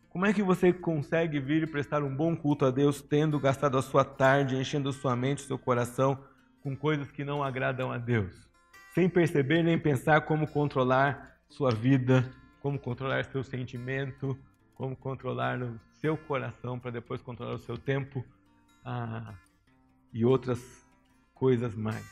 [0.09, 3.78] Como é que você consegue vir e prestar um bom culto a Deus tendo gastado
[3.78, 6.18] a sua tarde enchendo sua mente, seu coração
[6.62, 8.35] com coisas que não agradam a Deus?
[8.92, 12.32] Sem perceber nem pensar como controlar sua vida,
[12.62, 14.38] como controlar seu sentimento,
[14.74, 18.24] como controlar o seu coração para depois controlar o seu tempo
[18.84, 19.34] ah,
[20.12, 20.58] e outras
[21.34, 22.06] coisas mais.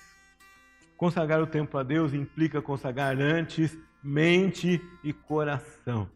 [0.97, 6.11] Consagrar o tempo a Deus implica consagrar antes mente e coração.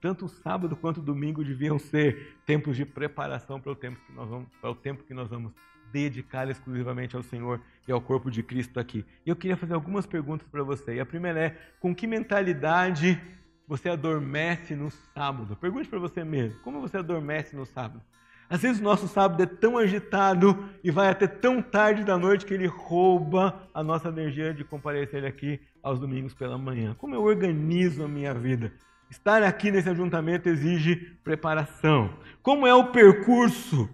[0.00, 4.12] Tanto o sábado quanto o domingo deviam ser tempos de preparação para o tempo que
[4.12, 5.52] nós vamos, para o tempo que nós vamos
[5.92, 9.04] dedicar exclusivamente ao Senhor e ao corpo de Cristo aqui.
[9.24, 10.94] E eu queria fazer algumas perguntas para você.
[10.94, 13.20] E a primeira é: com que mentalidade
[13.68, 15.56] você adormece no sábado?
[15.56, 18.02] Pergunte para você mesmo: como você adormece no sábado?
[18.48, 22.44] Às vezes o nosso sábado é tão agitado e vai até tão tarde da noite
[22.44, 26.94] que ele rouba a nossa energia de comparecer aqui aos domingos pela manhã.
[26.98, 28.70] Como eu organizo a minha vida?
[29.10, 32.14] Estar aqui nesse ajuntamento exige preparação.
[32.42, 33.88] Como é o percurso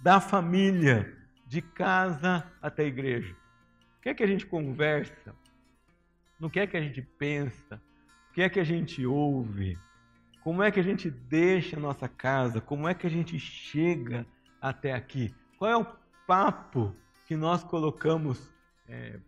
[0.00, 1.12] da família,
[1.48, 3.34] de casa até a igreja?
[3.98, 5.34] O que é que a gente conversa?
[6.38, 7.80] No que é que a gente pensa?
[8.30, 9.78] O que é que a gente ouve?
[10.44, 12.60] Como é que a gente deixa a nossa casa?
[12.60, 14.26] Como é que a gente chega
[14.60, 15.34] até aqui?
[15.58, 15.86] Qual é o
[16.26, 16.94] papo
[17.26, 18.50] que nós colocamos
[18.86, 19.18] é,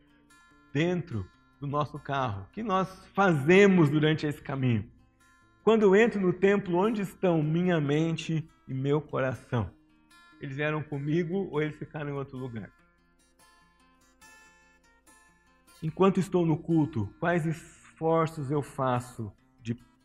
[0.73, 1.27] dentro
[1.59, 2.43] do nosso carro?
[2.43, 4.89] O que nós fazemos durante esse caminho?
[5.65, 9.71] Quando eu entro no templo, onde estão minha mente e meu coração?
[10.41, 12.71] Eles vieram comigo ou eles ficaram em outro lugar?
[15.83, 19.33] Enquanto estou no culto, quais esforços eu faço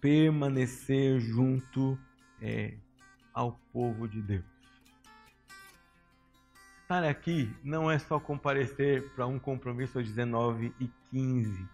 [0.06, 1.98] permanecer junto
[2.40, 2.76] é,
[3.34, 4.46] ao povo de Deus.
[6.84, 11.68] Estar aqui não é só comparecer para um compromisso às 19 e 15,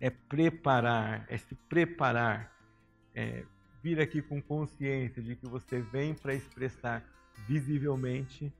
[0.00, 2.52] é preparar, é se preparar,
[3.12, 3.44] é
[3.82, 7.02] vir aqui com consciência de que você vem para expressar
[7.46, 8.52] visivelmente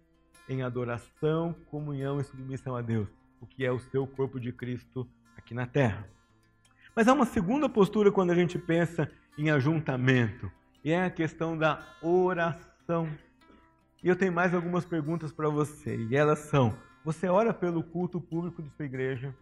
[0.49, 3.09] em adoração, comunhão e submissão a Deus,
[3.41, 6.09] o que é o seu corpo de Cristo aqui na terra.
[6.95, 10.51] Mas há uma segunda postura quando a gente pensa em ajuntamento,
[10.85, 13.09] e é a questão da oração.
[14.03, 18.21] E eu tenho mais algumas perguntas para você, e elas são: você ora pelo culto
[18.21, 19.35] público de sua igreja?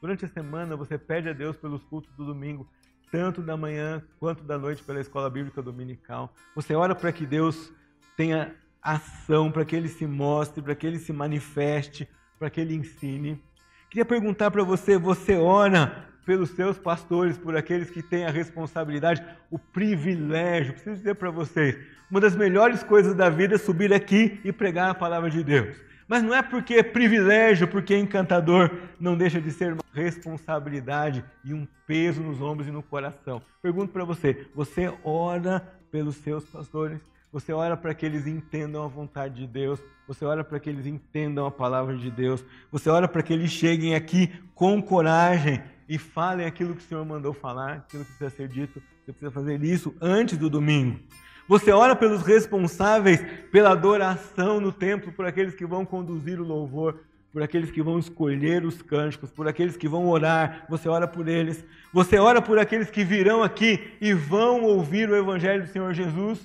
[0.00, 2.68] Durante a semana você pede a Deus pelos cultos do domingo,
[3.10, 6.32] tanto da manhã quanto da noite pela escola bíblica dominical.
[6.54, 7.72] Você ora para que Deus
[8.18, 8.52] tenha
[8.82, 13.40] ação, para que ele se mostre, para que ele se manifeste, para que ele ensine.
[13.88, 19.24] Queria perguntar para você: você ora pelos seus pastores, por aqueles que têm a responsabilidade,
[19.48, 20.72] o privilégio.
[20.72, 21.78] Preciso dizer para vocês,
[22.10, 25.76] uma das melhores coisas da vida é subir aqui e pregar a palavra de Deus.
[26.08, 31.24] Mas não é porque é privilégio, porque é encantador, não deixa de ser uma responsabilidade
[31.44, 33.40] e um peso nos ombros e no coração.
[33.62, 35.60] Pergunto para você: você ora
[35.92, 37.00] pelos seus pastores?
[37.32, 40.86] Você ora para que eles entendam a vontade de Deus, você ora para que eles
[40.86, 45.98] entendam a palavra de Deus, você ora para que eles cheguem aqui com coragem e
[45.98, 48.82] falem aquilo que o Senhor mandou falar, aquilo que precisa ser dito.
[49.04, 50.98] Você precisa fazer isso antes do domingo.
[51.46, 57.00] Você ora pelos responsáveis pela adoração no templo, por aqueles que vão conduzir o louvor,
[57.32, 61.28] por aqueles que vão escolher os cânticos, por aqueles que vão orar, você ora por
[61.28, 61.64] eles.
[61.92, 66.40] Você ora por aqueles que virão aqui e vão ouvir o Evangelho do Senhor Jesus.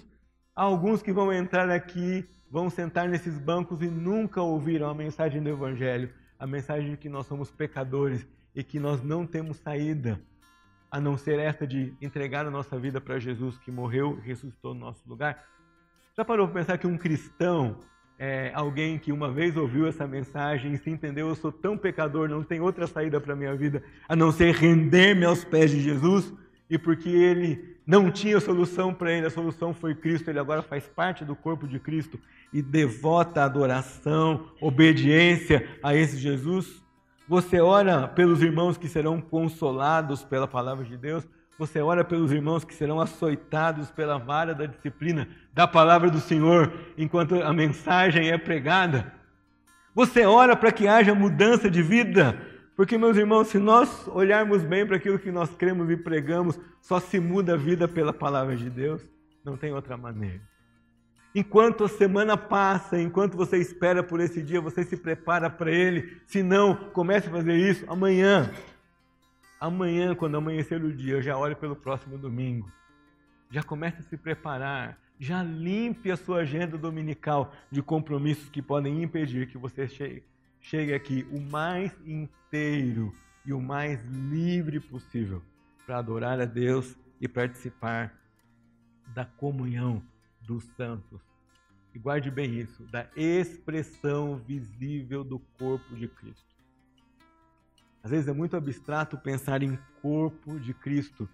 [0.55, 5.49] Alguns que vão entrar aqui, vão sentar nesses bancos e nunca ouviram a mensagem do
[5.49, 6.09] Evangelho
[6.43, 10.19] a mensagem de que nós somos pecadores e que nós não temos saída
[10.91, 14.73] a não ser esta de entregar a nossa vida para Jesus que morreu e ressuscitou
[14.73, 15.41] no nosso lugar.
[16.17, 17.79] Já parou para pensar que um cristão
[18.19, 22.27] é alguém que uma vez ouviu essa mensagem e se entendeu, eu sou tão pecador,
[22.27, 25.79] não tem outra saída para a minha vida a não ser render-me aos pés de
[25.79, 26.33] Jesus?
[26.69, 30.87] E porque ele não tinha solução para ele, a solução foi Cristo, ele agora faz
[30.87, 32.19] parte do corpo de Cristo
[32.51, 36.81] e devota adoração, obediência a esse Jesus.
[37.27, 41.27] Você ora pelos irmãos que serão consolados pela palavra de Deus,
[41.57, 46.73] você ora pelos irmãos que serão açoitados pela vara da disciplina da palavra do Senhor
[46.97, 49.13] enquanto a mensagem é pregada.
[49.93, 52.39] Você ora para que haja mudança de vida,
[52.75, 56.99] porque, meus irmãos, se nós olharmos bem para aquilo que nós cremos e pregamos, só
[56.99, 59.07] se muda a vida pela palavra de Deus,
[59.45, 60.41] não tem outra maneira.
[61.35, 66.21] Enquanto a semana passa, enquanto você espera por esse dia, você se prepara para ele.
[66.27, 68.51] Se não, comece a fazer isso amanhã.
[69.59, 72.71] Amanhã, quando amanhecer o dia, já olho pelo próximo domingo.
[73.49, 74.99] Já comece a se preparar.
[75.19, 80.23] Já limpe a sua agenda dominical de compromissos que podem impedir que você chegue,
[80.63, 83.13] chegue aqui o mais inteiro
[83.45, 85.43] e o mais livre possível
[85.85, 88.17] para adorar a Deus e participar
[89.13, 90.01] da comunhão
[90.41, 91.21] dos santos.
[91.93, 96.55] E guarde bem isso, da expressão visível do corpo de Cristo.
[98.01, 101.29] Às vezes é muito abstrato pensar em corpo de Cristo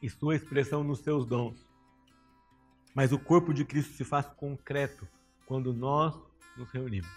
[0.00, 1.68] e sua expressão nos seus dons.
[2.94, 5.06] Mas o corpo de Cristo se faz concreto
[5.46, 7.10] quando nós nos reunimos.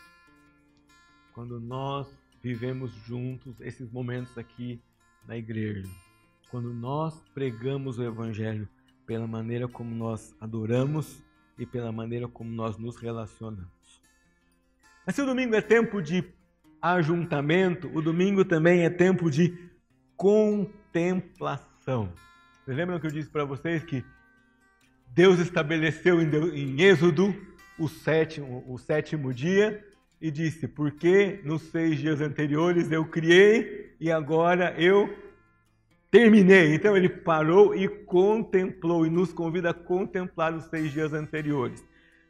[1.33, 2.07] Quando nós
[2.45, 4.79] vivemos juntos esses momentos aqui
[5.27, 5.89] na igreja.
[6.51, 8.69] Quando nós pregamos o Evangelho
[9.05, 11.23] pela maneira como nós adoramos
[11.57, 13.65] e pela maneira como nós nos relacionamos.
[15.05, 16.23] Mas se o domingo é tempo de
[16.79, 19.57] ajuntamento, o domingo também é tempo de
[20.15, 22.13] contemplação.
[22.63, 24.05] Vocês lembram que eu disse para vocês que
[25.07, 27.33] Deus estabeleceu em Êxodo
[27.78, 29.84] o sétimo, o sétimo dia
[30.21, 35.13] e disse: Porque nos seis dias anteriores eu criei e agora eu
[36.09, 36.73] terminei.
[36.73, 41.84] Então ele parou e contemplou e nos convida a contemplar os seis dias anteriores.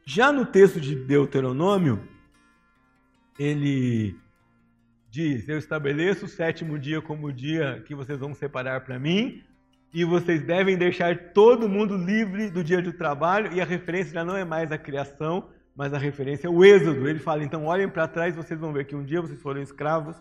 [0.05, 2.01] Já no texto de Deuteronômio,
[3.37, 4.15] ele
[5.09, 9.43] diz: Eu estabeleço o sétimo dia como o dia que vocês vão separar para mim,
[9.95, 14.25] e vocês devem deixar todo mundo livre do dia de trabalho, e a referência já
[14.25, 17.07] não é mais a criação, mas a referência é o êxodo.
[17.07, 20.17] Ele fala: então olhem para trás, vocês vão ver que um dia vocês foram escravos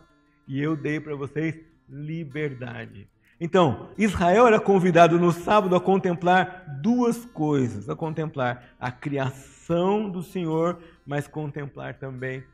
[0.47, 3.09] e eu dei para vocês liberdade.
[3.41, 10.23] Então, Israel era convidado no sábado a contemplar duas coisas: a contemplar a criação do
[10.23, 12.45] Senhor, mas contemplar também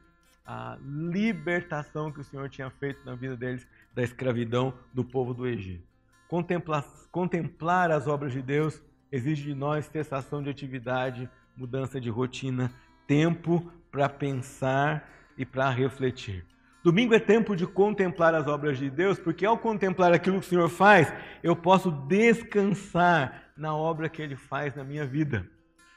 [0.46, 5.46] a libertação que o Senhor tinha feito na vida deles da escravidão do povo do
[5.46, 5.89] Egito.
[6.30, 12.70] Contemplar, contemplar as obras de Deus exige de nós cessação de atividade, mudança de rotina,
[13.04, 16.46] tempo para pensar e para refletir.
[16.84, 20.48] Domingo é tempo de contemplar as obras de Deus, porque ao contemplar aquilo que o
[20.48, 21.12] Senhor faz,
[21.42, 25.44] eu posso descansar na obra que Ele faz na minha vida.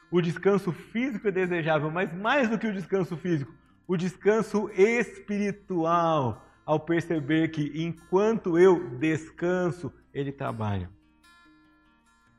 [0.10, 3.54] O descanso físico é desejável, mas mais do que o descanso físico,
[3.88, 10.90] o descanso espiritual, ao perceber que enquanto eu descanso, Ele trabalha.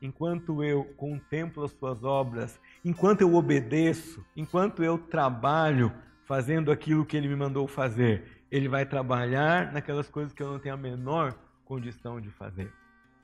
[0.01, 5.93] Enquanto eu contemplo as suas obras, enquanto eu obedeço, enquanto eu trabalho
[6.25, 10.59] fazendo aquilo que Ele me mandou fazer, Ele vai trabalhar naquelas coisas que eu não
[10.59, 12.73] tenho a menor condição de fazer.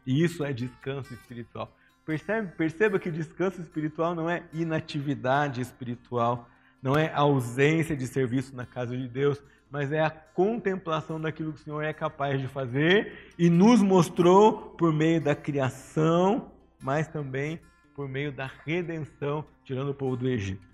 [0.07, 1.75] E isso é descanso espiritual.
[2.05, 6.49] Percebe, perceba que descanso espiritual não é inatividade espiritual,
[6.83, 11.61] não é ausência de serviço na casa de Deus, mas é a contemplação daquilo que
[11.61, 16.51] o Senhor é capaz de fazer e nos mostrou por meio da criação,
[16.83, 17.61] mas também
[17.95, 20.67] por meio da redenção, tirando o povo do Egito.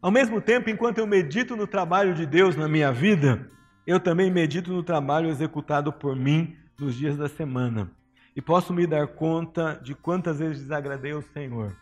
[0.00, 3.50] Ao mesmo tempo, enquanto eu medito no trabalho de Deus na minha vida,
[3.86, 7.90] eu também medito no trabalho executado por mim nos dias da semana.
[8.34, 11.76] E posso me dar conta de quantas vezes desagradei ao Senhor.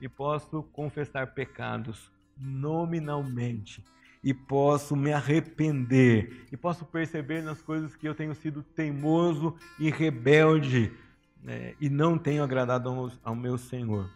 [0.00, 3.84] E posso confessar pecados nominalmente
[4.22, 9.90] e posso me arrepender e posso perceber nas coisas que eu tenho sido teimoso e
[9.90, 10.92] rebelde
[11.42, 14.10] né, e não tenho agradado ao, ao meu Senhor.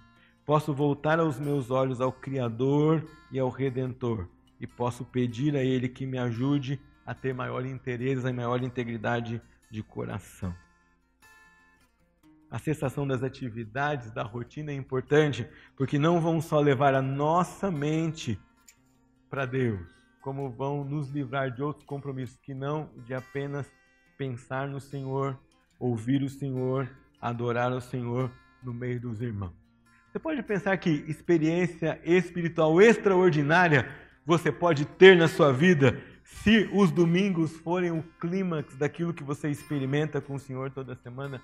[0.44, 3.02] Posso voltar os meus olhos ao Criador
[3.32, 4.28] e ao Redentor
[4.60, 9.40] e posso pedir a Ele que me ajude a ter maior interesse e maior integridade
[9.70, 10.54] de coração.
[12.50, 17.70] A cessação das atividades, da rotina é importante, porque não vão só levar a nossa
[17.70, 18.38] mente
[19.34, 19.80] para Deus,
[20.20, 23.66] como vão nos livrar de outros compromissos que não de apenas
[24.16, 25.36] pensar no Senhor,
[25.76, 26.88] ouvir o Senhor,
[27.20, 28.30] adorar o Senhor
[28.62, 29.52] no meio dos irmãos.
[30.06, 33.88] Você pode pensar que experiência espiritual extraordinária
[34.24, 39.50] você pode ter na sua vida se os domingos forem o clímax daquilo que você
[39.50, 41.42] experimenta com o Senhor toda semana,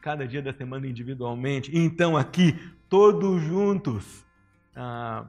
[0.00, 1.76] cada dia da semana individualmente.
[1.76, 2.58] Então, aqui,
[2.88, 4.24] todos juntos,
[4.74, 5.26] ah,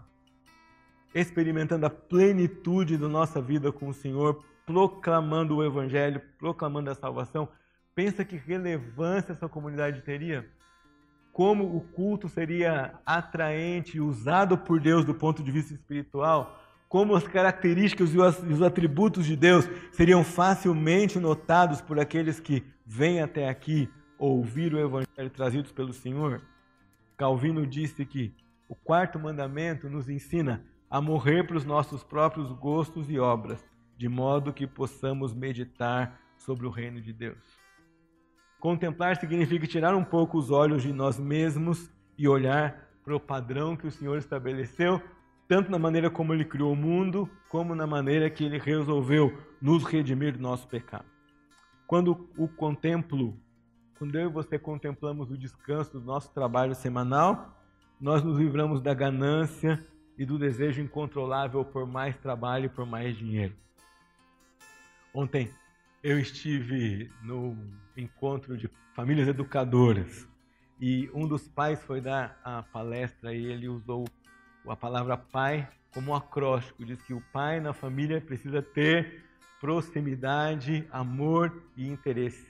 [1.13, 7.49] experimentando a plenitude da nossa vida com o Senhor, proclamando o Evangelho, proclamando a salvação.
[7.95, 10.47] Pensa que relevância essa comunidade teria?
[11.33, 16.59] Como o culto seria atraente, usado por Deus do ponto de vista espiritual?
[16.89, 23.21] como as características e os atributos de Deus seriam facilmente notados por aqueles que vêm
[23.21, 23.87] até aqui
[24.17, 26.41] ouvir o evangelho trazido pelo Senhor.
[27.15, 28.33] Calvino disse que
[28.67, 33.63] o quarto mandamento nos ensina a morrer para os nossos próprios gostos e obras,
[33.97, 37.43] de modo que possamos meditar sobre o reino de Deus.
[38.59, 43.75] Contemplar significa tirar um pouco os olhos de nós mesmos e olhar para o padrão
[43.75, 45.01] que o Senhor estabeleceu
[45.49, 49.83] tanto na maneira como ele criou o mundo, como na maneira que ele resolveu nos
[49.83, 51.05] redimir do nosso pecado.
[51.87, 53.35] Quando o contemplo,
[53.97, 57.59] quando eu e você contemplamos o descanso do nosso trabalho semanal,
[57.99, 59.83] nós nos livramos da ganância
[60.19, 63.55] e do desejo incontrolável por mais trabalho e por mais dinheiro.
[65.13, 65.49] Ontem
[66.03, 67.57] eu estive no
[67.95, 70.27] encontro de famílias educadoras
[70.79, 74.05] e um dos pais foi dar a palestra e ele usou
[74.67, 76.85] a palavra pai como um acróstico.
[76.85, 79.23] Diz que o pai na família precisa ter
[79.59, 82.47] proximidade, amor e interesse.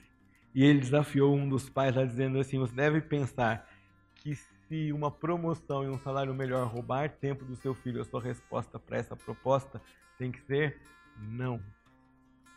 [0.53, 3.67] E ele desafiou um dos pais lá dizendo assim: você deve pensar
[4.15, 4.37] que
[4.69, 8.77] se uma promoção e um salário melhor roubar tempo do seu filho, a sua resposta
[8.77, 9.81] para essa proposta
[10.17, 10.79] tem que ser
[11.17, 11.59] não.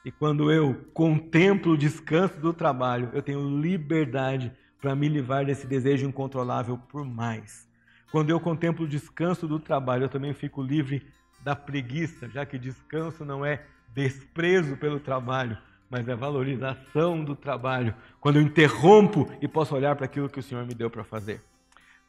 [0.04, 5.66] E quando eu contemplo o descanso do trabalho, eu tenho liberdade para me livrar desse
[5.66, 7.66] desejo incontrolável por mais.
[8.10, 11.06] Quando eu contemplo o descanso do trabalho, eu também fico livre
[11.42, 15.56] da preguiça, já que descanso não é desprezo pelo trabalho,
[15.88, 17.94] mas é valorização do trabalho.
[18.20, 21.40] Quando eu interrompo e posso olhar para aquilo que o Senhor me deu para fazer.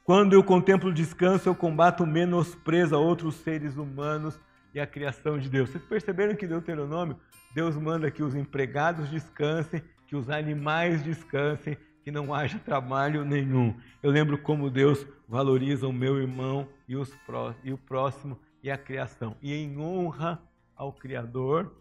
[0.04, 4.38] Quando eu contemplo o descanso, eu combato menosprezo a outros seres humanos
[4.74, 5.70] e a criação de Deus.
[5.70, 7.18] Vocês perceberam que Deuteronômio,
[7.56, 13.74] Deus manda que os empregados descansem, que os animais descansem, que não haja trabalho nenhum.
[14.02, 18.70] Eu lembro como Deus valoriza o meu irmão e, os pró e o próximo e
[18.70, 19.38] a criação.
[19.42, 20.42] E em honra
[20.76, 21.74] ao Criador,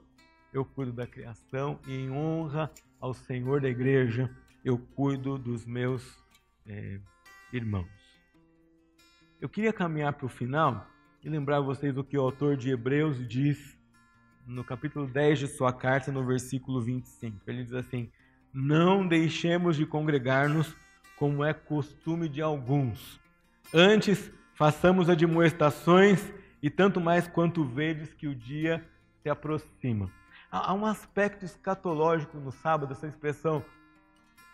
[0.52, 2.70] eu cuido da criação, e em honra
[3.00, 4.30] ao Senhor da igreja,
[4.64, 6.22] eu cuido dos meus
[6.64, 7.00] é,
[7.52, 8.11] irmãos.
[9.42, 10.86] Eu queria caminhar para o final
[11.20, 13.76] e lembrar vocês o que o autor de Hebreus diz
[14.46, 17.40] no capítulo 10 de sua carta, no versículo 25.
[17.48, 18.08] Ele diz assim:
[18.54, 20.76] não deixemos de congregar-nos,
[21.18, 23.20] como é costume de alguns.
[23.74, 26.32] Antes, façamos admoestações,
[26.62, 28.88] e tanto mais quanto vedes que o dia
[29.24, 30.08] se aproxima.
[30.52, 33.64] Há um aspecto escatológico no sábado, essa expressão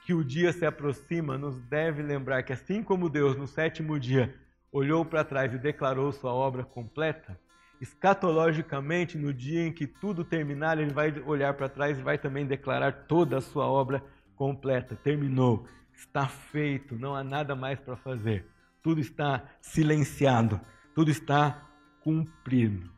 [0.06, 4.47] que o dia se aproxima nos deve lembrar que, assim como Deus no sétimo dia
[4.72, 7.38] olhou para trás e declarou sua obra completa,
[7.80, 12.46] escatologicamente, no dia em que tudo terminar, ele vai olhar para trás e vai também
[12.46, 14.02] declarar toda a sua obra
[14.36, 14.96] completa.
[14.96, 18.46] Terminou, está feito, não há nada mais para fazer.
[18.82, 20.60] Tudo está silenciado,
[20.94, 21.62] tudo está
[22.00, 22.90] cumprido.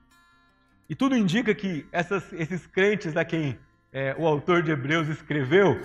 [0.88, 3.58] E tudo indica que essas, esses crentes a quem
[3.92, 5.80] é, o autor de Hebreus escreveu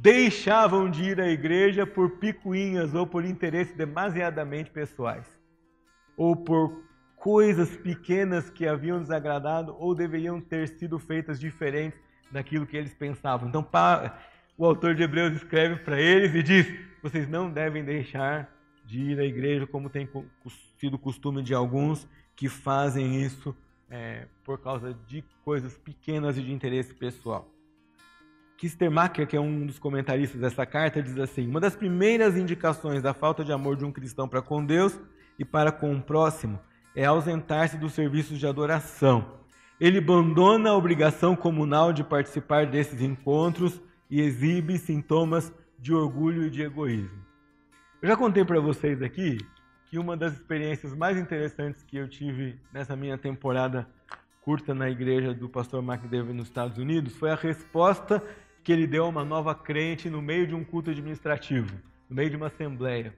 [0.00, 5.26] deixavam de ir à igreja por picuinhas ou por interesses demasiadamente pessoais,
[6.16, 6.84] ou por
[7.16, 11.98] coisas pequenas que haviam desagradado ou deveriam ter sido feitas diferentes
[12.30, 13.48] daquilo que eles pensavam.
[13.48, 13.66] Então,
[14.56, 16.66] o autor de Hebreus escreve para eles e diz:
[17.02, 18.48] vocês não devem deixar
[18.84, 20.08] de ir à igreja como tem
[20.78, 23.54] sido costume de alguns que fazem isso
[23.90, 27.50] é, por causa de coisas pequenas e de interesse pessoal.
[28.58, 33.14] Kistermacher, que é um dos comentaristas dessa carta, diz assim: Uma das primeiras indicações da
[33.14, 34.98] falta de amor de um cristão para com Deus
[35.38, 36.58] e para com o próximo
[36.94, 39.38] é ausentar-se dos serviços de adoração.
[39.80, 43.80] Ele abandona a obrigação comunal de participar desses encontros
[44.10, 47.24] e exibe sintomas de orgulho e de egoísmo.
[48.02, 49.38] Eu já contei para vocês aqui
[49.86, 53.88] que uma das experiências mais interessantes que eu tive nessa minha temporada
[54.42, 58.20] curta na igreja do pastor Mark David nos Estados Unidos foi a resposta
[58.68, 61.74] que ele deu a uma nova crente no meio de um culto administrativo,
[62.06, 63.14] no meio de uma assembleia.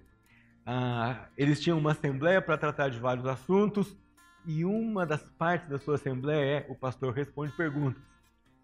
[0.65, 3.99] Ah, eles tinham uma assembleia para tratar de vários assuntos
[4.47, 8.01] E uma das partes da sua assembleia é o pastor responde perguntas.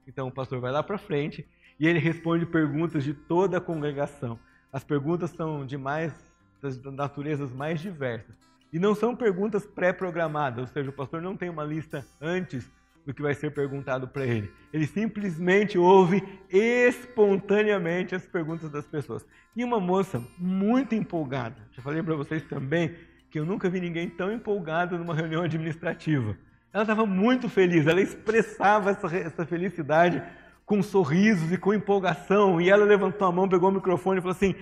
[0.06, 1.44] Então o pastor vai lá para frente
[1.76, 4.38] e ele responde perguntas de toda a congregação.
[4.72, 6.14] As perguntas são de mais
[6.62, 8.36] das naturezas mais diversas.
[8.72, 12.70] E não são perguntas pré-programadas, ou seja, o pastor não tem uma lista antes
[13.06, 14.52] do que vai ser perguntado para ele.
[14.72, 19.24] Ele simplesmente ouve espontaneamente as perguntas das pessoas.
[19.54, 22.94] E uma moça muito empolgada, já falei para vocês também
[23.30, 26.36] que eu nunca vi ninguém tão empolgado numa reunião administrativa.
[26.72, 30.22] Ela estava muito feliz, ela expressava essa, essa felicidade
[30.66, 32.60] com sorrisos e com empolgação.
[32.60, 34.54] E ela levantou a mão, pegou o microfone e falou assim: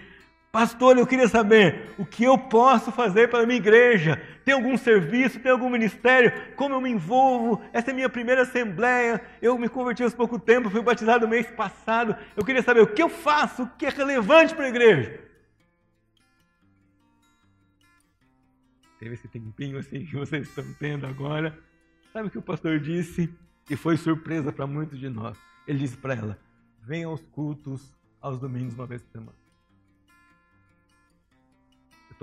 [0.55, 4.23] Pastor, eu queria saber o que eu posso fazer para a minha igreja.
[4.45, 6.55] Tem algum serviço, tem algum ministério?
[6.55, 7.61] Como eu me envolvo?
[7.73, 9.21] Essa é minha primeira assembleia.
[9.43, 12.15] Eu me converti há pouco tempo, fui batizado no mês passado.
[12.37, 15.19] Eu queria saber o que eu faço, o que é relevante para a igreja.
[19.01, 21.59] Teve esse tempinho assim que vocês estão tendo agora.
[22.13, 23.29] Sabe o que o pastor disse?
[23.69, 25.37] E foi surpresa para muitos de nós.
[25.67, 26.39] Ele disse para ela:
[26.81, 29.44] venha aos cultos aos domingos uma vez por semana.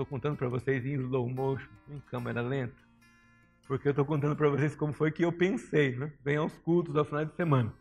[0.02, 2.74] Estou contando para vocês em slow motion, em câmera lenta,
[3.68, 6.12] porque eu estou contando para vocês como foi que eu pensei, né?
[6.24, 7.72] Vem aos cultos ao final de semana.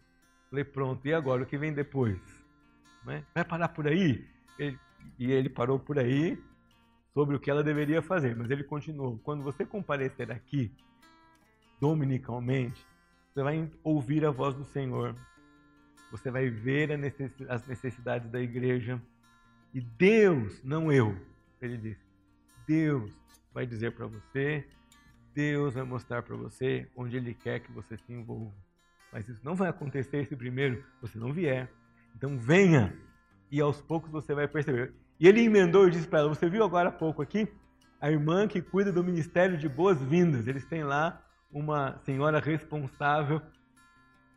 [0.47, 1.41] Falei, pronto, e agora?
[1.41, 2.19] O que vem depois?
[3.03, 3.25] Né?
[3.33, 4.23] Vai parar por aí?
[4.59, 4.77] Ele,
[5.17, 6.39] e ele parou por aí
[7.11, 9.17] sobre o que ela deveria fazer, mas ele continuou.
[9.23, 10.71] Quando você comparecer aqui,
[11.79, 12.85] dominicalmente,
[13.33, 15.15] você vai ouvir a voz do Senhor,
[16.11, 16.91] você vai ver
[17.49, 19.01] as necessidades da igreja,
[19.73, 21.17] e Deus, não eu,
[21.59, 22.10] ele disse:
[22.71, 23.11] Deus
[23.53, 24.65] vai dizer para você,
[25.33, 28.55] Deus vai mostrar para você onde Ele quer que você se envolva.
[29.11, 31.69] Mas isso não vai acontecer se primeiro você não vier.
[32.15, 32.97] Então venha
[33.51, 34.93] e aos poucos você vai perceber.
[35.19, 37.45] E ele emendou e disse para ela: Você viu agora há pouco aqui?
[37.99, 40.47] A irmã que cuida do ministério de boas-vindas.
[40.47, 43.41] Eles têm lá uma senhora responsável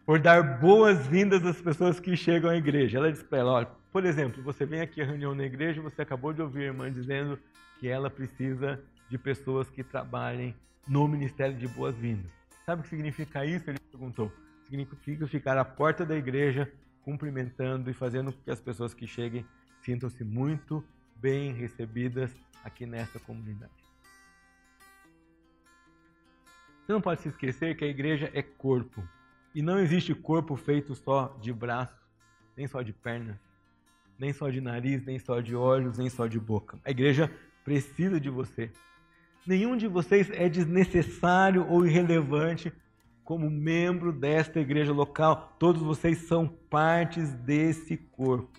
[0.04, 2.98] por dar boas-vindas às pessoas que chegam à igreja.
[2.98, 6.02] Ela disse para ela: Olha, por exemplo, você vem aqui à reunião na igreja, você
[6.02, 7.38] acabou de ouvir a irmã dizendo
[7.84, 10.56] que ela precisa de pessoas que trabalhem
[10.88, 12.32] no ministério de boas-vindas.
[12.64, 13.68] Sabe o que significa isso?
[13.68, 14.32] Ele perguntou.
[14.64, 16.72] Significa ficar à porta da igreja,
[17.02, 19.44] cumprimentando e fazendo com que as pessoas que cheguem
[19.82, 20.82] sintam-se muito
[21.16, 23.70] bem recebidas aqui nesta comunidade.
[26.86, 29.06] Você não pode se esquecer que a igreja é corpo.
[29.54, 32.00] E não existe corpo feito só de braços,
[32.56, 33.36] nem só de pernas,
[34.18, 36.78] nem só de nariz, nem só de olhos, nem só de boca.
[36.82, 37.30] A igreja
[37.64, 38.70] precisa de você.
[39.46, 42.72] Nenhum de vocês é desnecessário ou irrelevante
[43.24, 45.56] como membro desta igreja local.
[45.58, 48.50] Todos vocês são partes desse corpo.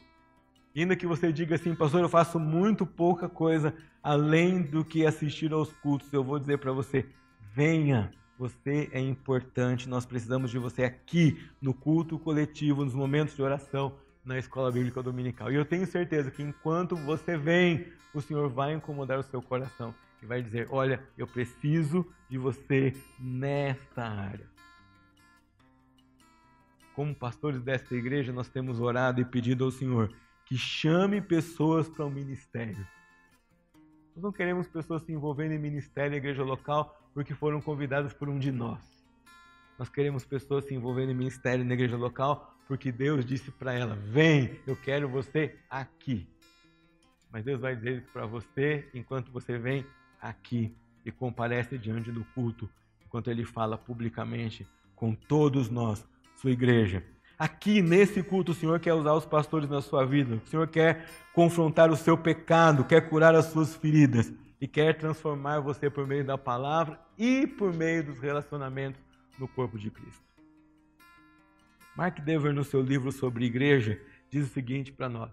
[0.76, 5.51] ainda que você diga assim, pastor, eu faço muito pouca coisa além do que assistir
[5.51, 7.08] aos cultos, eu vou dizer para você:
[7.53, 13.41] venha, você é importante, nós precisamos de você aqui no culto coletivo, nos momentos de
[13.41, 13.95] oração
[14.26, 15.51] na escola bíblica dominical.
[15.51, 19.93] E eu tenho certeza que enquanto você vem, o Senhor vai incomodar o seu coração
[20.21, 24.49] e vai dizer: Olha, eu preciso de você nesta área.
[26.95, 30.11] Como pastores desta igreja, nós temos orado e pedido ao Senhor
[30.45, 32.88] que chame pessoas para o ministério.
[34.15, 38.30] Nós não queremos pessoas se envolvendo em ministério na igreja local porque foram convidadas por
[38.30, 38.80] um de nós.
[39.78, 43.95] Nós queremos pessoas se envolvendo em ministério na igreja local porque Deus disse para ela:
[43.95, 46.28] Vem, eu quero você aqui.
[47.32, 49.86] Mas Deus vai dizer isso para você enquanto você vem
[50.22, 52.70] aqui e comparece diante do culto,
[53.05, 57.03] enquanto Ele fala publicamente com todos nós, sua igreja.
[57.38, 61.05] Aqui nesse culto, o Senhor quer usar os pastores na sua vida, o Senhor quer
[61.34, 66.24] confrontar o seu pecado, quer curar as suas feridas e quer transformar você por meio
[66.24, 69.01] da palavra e por meio dos relacionamentos
[69.38, 70.24] no corpo de Cristo.
[71.95, 73.97] Mark Dever, no seu livro sobre igreja,
[74.29, 75.31] diz o seguinte para nós: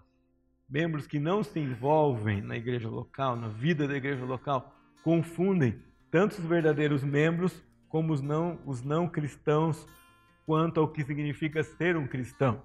[0.69, 5.77] membros que não se envolvem na igreja local, na vida da igreja local, confundem
[6.09, 9.85] tanto os verdadeiros membros como os não, os não cristãos
[10.45, 12.63] quanto ao que significa ser um cristão.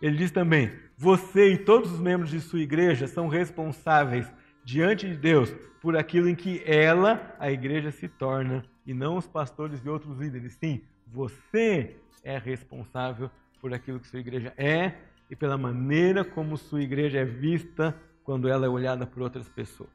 [0.00, 4.32] Ele diz também: você e todos os membros de sua igreja são responsáveis
[4.64, 9.26] diante de Deus por aquilo em que ela, a igreja, se torna, e não os
[9.26, 10.54] pastores e outros líderes.
[10.54, 13.30] Sim, você é responsável
[13.60, 14.94] por aquilo que sua igreja é
[15.30, 19.90] e pela maneira como sua igreja é vista quando ela é olhada por outras pessoas.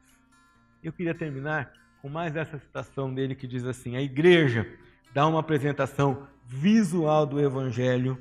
[0.84, 4.68] Eu queria terminar com mais essa citação dele que diz assim: a igreja
[5.14, 8.18] dá uma apresentação visual do evangelho.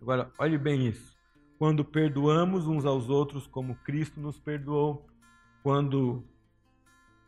[0.00, 1.14] Agora, olhe bem isso.
[1.58, 5.06] Quando perdoamos uns aos outros como Cristo nos perdoou,
[5.62, 6.24] quando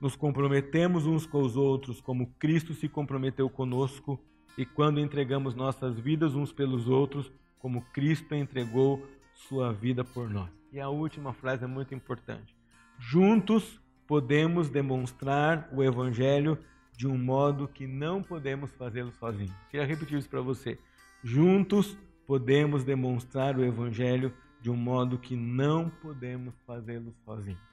[0.00, 4.20] nos comprometemos uns com os outros, como Cristo se comprometeu conosco,
[4.56, 10.50] e quando entregamos nossas vidas uns pelos outros, como Cristo entregou sua vida por nós.
[10.72, 12.54] E a última frase é muito importante.
[12.98, 16.58] Juntos podemos demonstrar o Evangelho
[16.96, 19.54] de um modo que não podemos fazê-lo sozinhos.
[19.70, 20.76] Queria repetir isso para você.
[21.22, 21.96] Juntos
[22.26, 27.67] podemos demonstrar o Evangelho de um modo que não podemos fazê-lo sozinhos.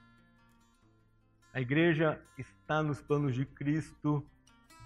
[1.56, 4.22] A igreja está nos planos de Cristo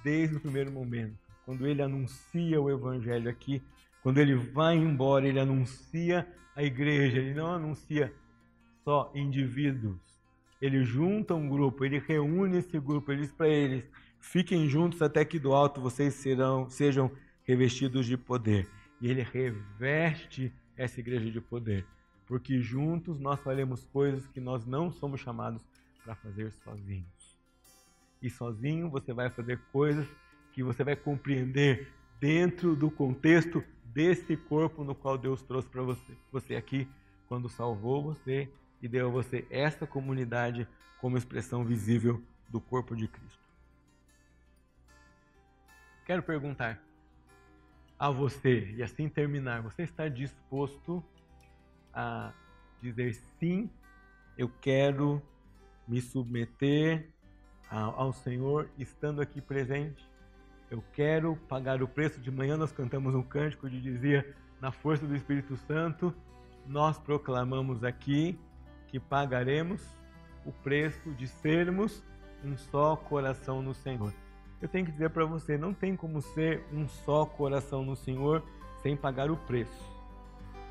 [0.04, 1.18] desde o primeiro momento.
[1.44, 3.60] Quando ele anuncia o Evangelho aqui,
[4.04, 8.14] quando ele vai embora, ele anuncia a igreja, ele não anuncia
[8.84, 9.98] só indivíduos.
[10.62, 13.84] Ele junta um grupo, ele reúne esse grupo, ele diz para eles:
[14.20, 17.10] fiquem juntos até que do alto vocês serão, sejam
[17.42, 18.68] revestidos de poder.
[19.00, 21.84] E ele reveste essa igreja de poder,
[22.28, 25.68] porque juntos nós faremos coisas que nós não somos chamados
[26.04, 27.38] para fazer sozinhos.
[28.22, 30.06] E sozinho você vai fazer coisas
[30.52, 36.16] que você vai compreender dentro do contexto desse corpo no qual Deus trouxe para você.
[36.32, 36.88] Você aqui,
[37.28, 38.48] quando salvou você
[38.82, 40.66] e deu a você esta comunidade
[41.00, 43.40] como expressão visível do corpo de Cristo.
[46.04, 46.82] Quero perguntar
[47.98, 51.04] a você, e assim terminar, você está disposto
[51.92, 52.32] a
[52.80, 53.70] dizer sim,
[54.36, 55.22] eu quero
[55.90, 57.10] me submeter
[57.68, 60.08] ao Senhor estando aqui presente?
[60.70, 62.20] Eu quero pagar o preço.
[62.20, 66.14] De manhã nós cantamos um cântico de dizia, na força do Espírito Santo,
[66.64, 68.38] nós proclamamos aqui
[68.86, 69.84] que pagaremos
[70.46, 72.04] o preço de sermos
[72.44, 74.12] um só coração no Senhor.
[74.62, 78.44] Eu tenho que dizer para você, não tem como ser um só coração no Senhor
[78.82, 79.90] sem pagar o preço.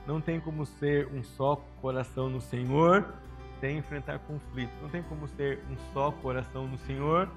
[0.07, 3.13] Não tem como ser um só coração no Senhor
[3.59, 4.75] sem enfrentar conflitos.
[4.81, 7.29] Não tem como ser um só coração no Senhor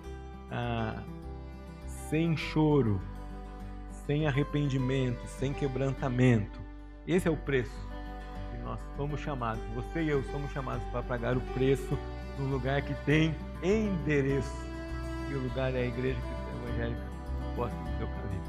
[0.51, 1.03] ah,
[2.09, 3.01] sem choro,
[4.07, 6.61] sem arrependimento, sem quebrantamento.
[7.07, 7.89] Esse é o preço
[8.51, 11.99] que nós somos chamados, você e eu somos chamados para pagar o preço
[12.39, 14.71] num lugar que tem endereço.
[15.31, 17.03] E o lugar é a Igreja Cristã Evangélica
[17.57, 18.42] Posta do Seu Caminho.